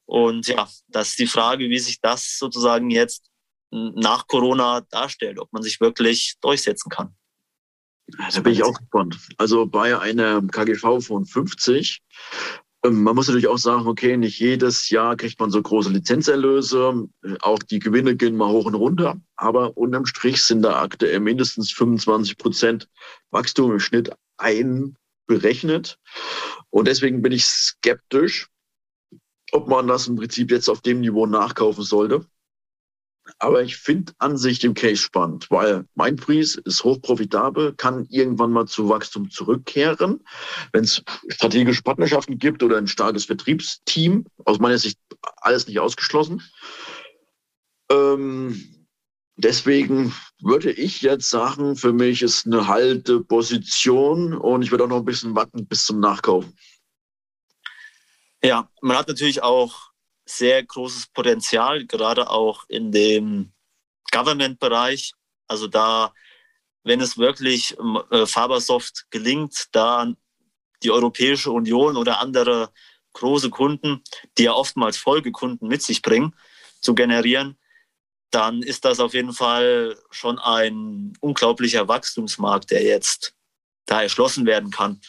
Und 0.06 0.46
ja, 0.48 0.68
das 0.88 1.10
ist 1.10 1.18
die 1.18 1.26
Frage, 1.26 1.68
wie 1.68 1.78
sich 1.78 2.00
das 2.00 2.38
sozusagen 2.38 2.90
jetzt 2.90 3.30
nach 3.70 4.26
Corona 4.26 4.80
darstellt, 4.90 5.38
ob 5.38 5.52
man 5.52 5.62
sich 5.62 5.80
wirklich 5.80 6.36
durchsetzen 6.40 6.88
kann. 6.88 7.14
Da 8.32 8.40
bin 8.40 8.54
ich 8.54 8.62
auch 8.62 8.78
gespannt. 8.78 9.18
Also 9.36 9.66
bei 9.66 9.98
einem 9.98 10.50
KGV 10.50 11.00
von 11.00 11.26
50, 11.26 12.02
ähm, 12.84 13.02
man 13.02 13.14
muss 13.14 13.26
natürlich 13.26 13.48
auch 13.48 13.58
sagen, 13.58 13.86
okay, 13.86 14.16
nicht 14.16 14.38
jedes 14.38 14.88
Jahr 14.88 15.16
kriegt 15.16 15.38
man 15.40 15.50
so 15.50 15.60
große 15.60 15.90
Lizenzerlöse. 15.90 17.08
Auch 17.40 17.58
die 17.58 17.78
Gewinne 17.78 18.16
gehen 18.16 18.36
mal 18.36 18.48
hoch 18.48 18.66
und 18.66 18.74
runter. 18.74 19.20
Aber 19.36 19.76
unterm 19.76 20.06
Strich 20.06 20.42
sind 20.42 20.62
da 20.62 20.80
aktuell 20.80 21.20
mindestens 21.20 21.72
25 21.72 22.38
Prozent 22.38 22.88
Wachstum 23.30 23.72
im 23.72 23.80
Schnitt 23.80 24.10
einberechnet. 25.28 25.98
Und 26.70 26.88
deswegen 26.88 27.22
bin 27.22 27.32
ich 27.32 27.44
skeptisch, 27.44 28.48
ob 29.52 29.68
man 29.68 29.86
das 29.86 30.08
im 30.08 30.16
Prinzip 30.16 30.50
jetzt 30.50 30.68
auf 30.68 30.80
dem 30.80 31.00
Niveau 31.00 31.26
nachkaufen 31.26 31.84
sollte. 31.84 32.26
Aber 33.38 33.62
ich 33.62 33.76
finde 33.76 34.14
an 34.18 34.38
sich 34.38 34.58
den 34.58 34.72
Case 34.72 35.02
spannend, 35.02 35.50
weil 35.50 35.84
Mindfreeze 35.94 36.62
ist 36.64 36.82
hochprofitabel, 36.82 37.74
kann 37.74 38.06
irgendwann 38.08 38.52
mal 38.52 38.66
zu 38.66 38.88
Wachstum 38.88 39.30
zurückkehren. 39.30 40.24
Wenn 40.72 40.84
es 40.84 41.02
strategische 41.28 41.82
Partnerschaften 41.82 42.38
gibt 42.38 42.62
oder 42.62 42.78
ein 42.78 42.86
starkes 42.86 43.26
Vertriebsteam, 43.26 44.24
aus 44.46 44.58
meiner 44.60 44.78
Sicht 44.78 44.98
alles 45.36 45.66
nicht 45.66 45.78
ausgeschlossen. 45.78 46.42
Ähm, 47.90 48.77
deswegen 49.38 50.14
würde 50.40 50.70
ich 50.70 51.00
jetzt 51.00 51.30
sagen, 51.30 51.76
für 51.76 51.92
mich 51.92 52.22
ist 52.22 52.46
eine 52.46 52.66
Halteposition 52.66 54.34
und 54.34 54.62
ich 54.62 54.70
würde 54.70 54.84
auch 54.84 54.88
noch 54.88 54.98
ein 54.98 55.04
bisschen 55.04 55.34
warten 55.34 55.66
bis 55.66 55.86
zum 55.86 56.00
Nachkaufen. 56.00 56.56
Ja, 58.42 58.70
man 58.82 58.96
hat 58.96 59.08
natürlich 59.08 59.42
auch 59.42 59.90
sehr 60.26 60.62
großes 60.62 61.08
Potenzial, 61.08 61.86
gerade 61.86 62.30
auch 62.30 62.64
in 62.68 62.92
dem 62.92 63.52
Government-Bereich. 64.12 65.12
Also 65.46 65.66
da, 65.66 66.12
wenn 66.84 67.00
es 67.00 67.16
wirklich 67.16 67.76
äh, 68.10 68.26
Fabersoft 68.26 69.06
gelingt, 69.10 69.68
da 69.72 70.12
die 70.82 70.90
Europäische 70.90 71.50
Union 71.50 71.96
oder 71.96 72.20
andere 72.20 72.70
große 73.14 73.50
Kunden, 73.50 74.02
die 74.36 74.44
ja 74.44 74.52
oftmals 74.52 74.96
Folgekunden 74.96 75.66
mit 75.66 75.82
sich 75.82 76.02
bringen, 76.02 76.34
zu 76.80 76.94
generieren, 76.94 77.58
dann 78.30 78.62
ist 78.62 78.84
das 78.84 79.00
auf 79.00 79.14
jeden 79.14 79.32
Fall 79.32 79.96
schon 80.10 80.38
ein 80.38 81.14
unglaublicher 81.20 81.88
Wachstumsmarkt, 81.88 82.70
der 82.70 82.82
jetzt 82.82 83.34
da 83.86 84.02
erschlossen 84.02 84.46
werden 84.46 84.70
kann. 84.70 85.00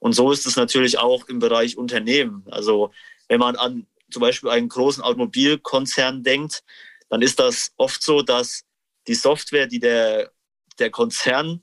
Und 0.00 0.12
so 0.12 0.30
ist 0.30 0.46
es 0.46 0.56
natürlich 0.56 0.98
auch 0.98 1.28
im 1.28 1.40
Bereich 1.40 1.76
Unternehmen. 1.76 2.44
Also 2.50 2.92
wenn 3.28 3.40
man 3.40 3.56
an 3.56 3.86
zum 4.10 4.20
Beispiel 4.20 4.50
einen 4.50 4.68
großen 4.68 5.02
Automobilkonzern 5.02 6.22
denkt, 6.22 6.62
dann 7.08 7.22
ist 7.22 7.38
das 7.38 7.72
oft 7.76 8.02
so, 8.02 8.22
dass 8.22 8.64
die 9.06 9.14
Software, 9.14 9.66
die 9.66 9.80
der, 9.80 10.30
der 10.78 10.90
Konzern 10.90 11.62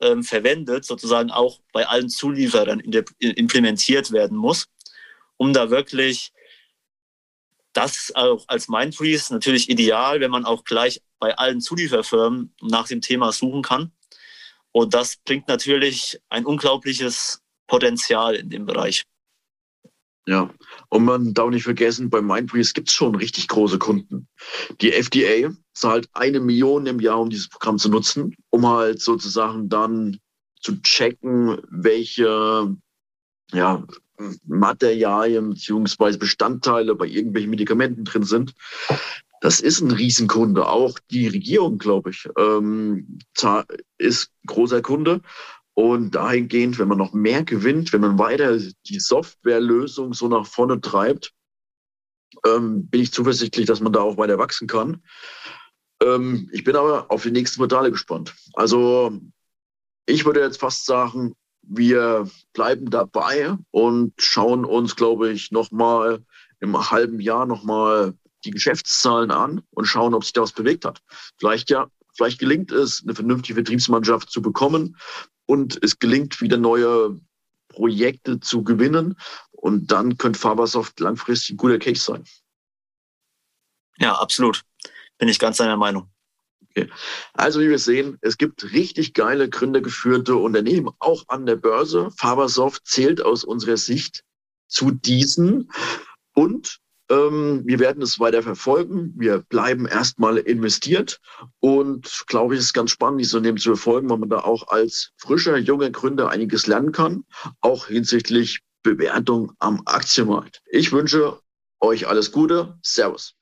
ähm, 0.00 0.22
verwendet, 0.22 0.84
sozusagen 0.84 1.30
auch 1.30 1.60
bei 1.72 1.86
allen 1.86 2.08
Zulieferern 2.08 2.80
implementiert 3.18 4.12
werden 4.12 4.36
muss, 4.36 4.66
um 5.36 5.52
da 5.52 5.70
wirklich 5.70 6.32
das 7.74 8.12
auch 8.14 8.44
als 8.48 8.68
Mindfreeze 8.68 9.32
natürlich 9.32 9.68
ideal, 9.68 10.20
wenn 10.20 10.30
man 10.30 10.44
auch 10.44 10.64
gleich 10.64 11.02
bei 11.18 11.36
allen 11.36 11.60
Zulieferfirmen 11.60 12.54
nach 12.62 12.88
dem 12.88 13.00
Thema 13.00 13.32
suchen 13.32 13.62
kann. 13.62 13.92
Und 14.72 14.94
das 14.94 15.16
bringt 15.24 15.48
natürlich 15.48 16.20
ein 16.30 16.46
unglaubliches 16.46 17.40
Potenzial 17.66 18.34
in 18.36 18.50
dem 18.50 18.66
Bereich. 18.66 19.04
Ja, 20.26 20.50
und 20.88 21.04
man 21.04 21.34
darf 21.34 21.50
nicht 21.50 21.64
vergessen, 21.64 22.08
bei 22.08 22.22
Mindbreeze 22.22 22.72
gibt 22.72 22.88
es 22.88 22.94
schon 22.94 23.14
richtig 23.14 23.46
große 23.48 23.78
Kunden. 23.78 24.26
Die 24.80 24.92
FDA 24.92 25.52
zahlt 25.74 26.08
eine 26.14 26.40
Million 26.40 26.86
im 26.86 26.98
Jahr, 26.98 27.20
um 27.20 27.28
dieses 27.28 27.48
Programm 27.48 27.78
zu 27.78 27.90
nutzen, 27.90 28.34
um 28.48 28.66
halt 28.66 29.02
sozusagen 29.02 29.68
dann 29.68 30.18
zu 30.60 30.80
checken, 30.80 31.60
welche 31.68 32.74
ja, 33.52 33.84
Materialien 34.46 35.50
bzw. 35.50 36.16
Bestandteile 36.16 36.94
bei 36.94 37.06
irgendwelchen 37.06 37.50
Medikamenten 37.50 38.04
drin 38.04 38.24
sind. 38.24 38.54
Das 39.40 39.60
ist 39.60 39.80
ein 39.80 39.90
Riesenkunde. 39.90 40.66
Auch 40.66 40.98
die 41.10 41.28
Regierung, 41.28 41.78
glaube 41.78 42.10
ich, 42.10 42.28
ähm, 42.38 43.18
ist 43.98 44.30
großer 44.46 44.80
Kunde. 44.80 45.20
Und 45.74 46.14
dahingehend, 46.14 46.78
wenn 46.78 46.88
man 46.88 46.98
noch 46.98 47.12
mehr 47.12 47.42
gewinnt, 47.42 47.92
wenn 47.92 48.00
man 48.00 48.18
weiter 48.18 48.56
die 48.86 49.00
Softwarelösung 49.00 50.14
so 50.14 50.28
nach 50.28 50.46
vorne 50.46 50.80
treibt, 50.80 51.32
ähm, 52.46 52.86
bin 52.86 53.02
ich 53.02 53.12
zuversichtlich, 53.12 53.66
dass 53.66 53.80
man 53.80 53.92
da 53.92 54.00
auch 54.00 54.16
weiter 54.16 54.38
wachsen 54.38 54.68
kann. 54.68 55.02
Ähm, 56.00 56.48
ich 56.52 56.64
bin 56.64 56.76
aber 56.76 57.10
auf 57.10 57.22
die 57.22 57.30
nächsten 57.30 57.58
Portale 57.58 57.90
gespannt. 57.90 58.34
Also 58.54 59.20
ich 60.06 60.24
würde 60.24 60.40
jetzt 60.40 60.60
fast 60.60 60.86
sagen, 60.86 61.34
wir 61.66 62.28
bleiben 62.52 62.90
dabei 62.90 63.56
und 63.70 64.12
schauen 64.18 64.64
uns, 64.64 64.96
glaube 64.96 65.32
ich, 65.32 65.50
nochmal 65.50 66.24
im 66.60 66.90
halben 66.90 67.20
Jahr 67.20 67.46
nochmal 67.46 68.14
die 68.44 68.50
Geschäftszahlen 68.50 69.30
an 69.30 69.62
und 69.70 69.86
schauen, 69.86 70.14
ob 70.14 70.24
sich 70.24 70.32
da 70.32 70.42
was 70.42 70.52
bewegt 70.52 70.84
hat. 70.84 71.00
Vielleicht 71.38 71.70
ja, 71.70 71.88
vielleicht 72.16 72.38
gelingt 72.38 72.72
es, 72.72 73.02
eine 73.02 73.14
vernünftige 73.14 73.54
Vertriebsmannschaft 73.54 74.30
zu 74.30 74.42
bekommen 74.42 74.96
und 75.46 75.82
es 75.82 75.98
gelingt, 75.98 76.40
wieder 76.40 76.56
neue 76.56 77.20
Projekte 77.68 78.40
zu 78.40 78.62
gewinnen. 78.62 79.16
Und 79.50 79.90
dann 79.90 80.18
könnte 80.18 80.38
Fabersoft 80.38 81.00
langfristig 81.00 81.54
ein 81.54 81.56
guter 81.56 81.78
Case 81.78 82.02
sein. 82.02 82.24
Ja, 83.98 84.14
absolut. 84.14 84.62
Bin 85.18 85.28
ich 85.28 85.38
ganz 85.38 85.56
deiner 85.56 85.76
Meinung. 85.76 86.10
Okay. 86.76 86.90
Also 87.34 87.60
wie 87.60 87.68
wir 87.68 87.78
sehen, 87.78 88.18
es 88.20 88.36
gibt 88.36 88.72
richtig 88.72 89.14
geile 89.14 89.48
gründergeführte 89.48 90.34
Unternehmen, 90.36 90.90
auch 90.98 91.24
an 91.28 91.46
der 91.46 91.56
Börse. 91.56 92.10
Fabersoft 92.16 92.86
zählt 92.86 93.22
aus 93.22 93.44
unserer 93.44 93.76
Sicht 93.76 94.24
zu 94.66 94.90
diesen. 94.90 95.70
Und 96.34 96.80
ähm, 97.10 97.62
wir 97.64 97.78
werden 97.78 98.02
es 98.02 98.18
weiter 98.18 98.42
verfolgen. 98.42 99.14
Wir 99.16 99.38
bleiben 99.38 99.86
erstmal 99.86 100.38
investiert 100.38 101.20
und 101.60 102.24
glaube 102.26 102.54
ich, 102.54 102.60
es 102.60 102.66
ist 102.66 102.72
ganz 102.72 102.90
spannend, 102.90 103.20
dieses 103.20 103.34
Unternehmen 103.34 103.58
zu 103.58 103.70
verfolgen, 103.76 104.10
weil 104.10 104.18
man 104.18 104.30
da 104.30 104.40
auch 104.40 104.68
als 104.68 105.12
frischer, 105.16 105.56
junger 105.58 105.90
Gründer 105.90 106.30
einiges 106.30 106.66
lernen 106.66 106.92
kann, 106.92 107.24
auch 107.60 107.86
hinsichtlich 107.86 108.60
Bewertung 108.82 109.52
am 109.60 109.82
Aktienmarkt. 109.84 110.60
Ich 110.66 110.92
wünsche 110.92 111.40
euch 111.80 112.08
alles 112.08 112.32
Gute. 112.32 112.78
Servus. 112.82 113.34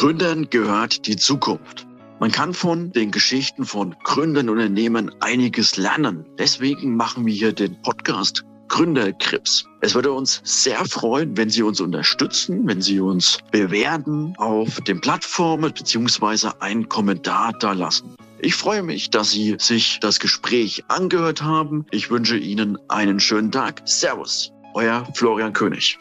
Gründern 0.00 0.48
gehört 0.48 1.06
die 1.06 1.16
Zukunft. 1.18 1.86
Man 2.20 2.32
kann 2.32 2.54
von 2.54 2.90
den 2.90 3.10
Geschichten 3.10 3.66
von 3.66 3.94
Gründern 4.02 4.48
und 4.48 4.56
Unternehmen 4.56 5.14
einiges 5.20 5.76
lernen. 5.76 6.24
Deswegen 6.38 6.96
machen 6.96 7.26
wir 7.26 7.34
hier 7.34 7.52
den 7.52 7.76
Podcast 7.82 8.42
Gründerkrips. 8.68 9.66
Es 9.82 9.94
würde 9.94 10.10
uns 10.12 10.40
sehr 10.42 10.82
freuen, 10.86 11.36
wenn 11.36 11.50
Sie 11.50 11.62
uns 11.62 11.82
unterstützen, 11.82 12.66
wenn 12.66 12.80
Sie 12.80 12.98
uns 12.98 13.40
bewerten 13.52 14.32
auf 14.38 14.80
den 14.86 15.02
Plattformen 15.02 15.70
beziehungsweise 15.74 16.62
einen 16.62 16.88
Kommentar 16.88 17.52
da 17.60 17.72
lassen. 17.72 18.14
Ich 18.38 18.54
freue 18.54 18.82
mich, 18.82 19.10
dass 19.10 19.32
Sie 19.32 19.56
sich 19.58 20.00
das 20.00 20.18
Gespräch 20.18 20.82
angehört 20.88 21.42
haben. 21.42 21.84
Ich 21.90 22.10
wünsche 22.10 22.38
Ihnen 22.38 22.78
einen 22.88 23.20
schönen 23.20 23.52
Tag. 23.52 23.82
Servus, 23.84 24.50
euer 24.72 25.06
Florian 25.12 25.52
König. 25.52 25.98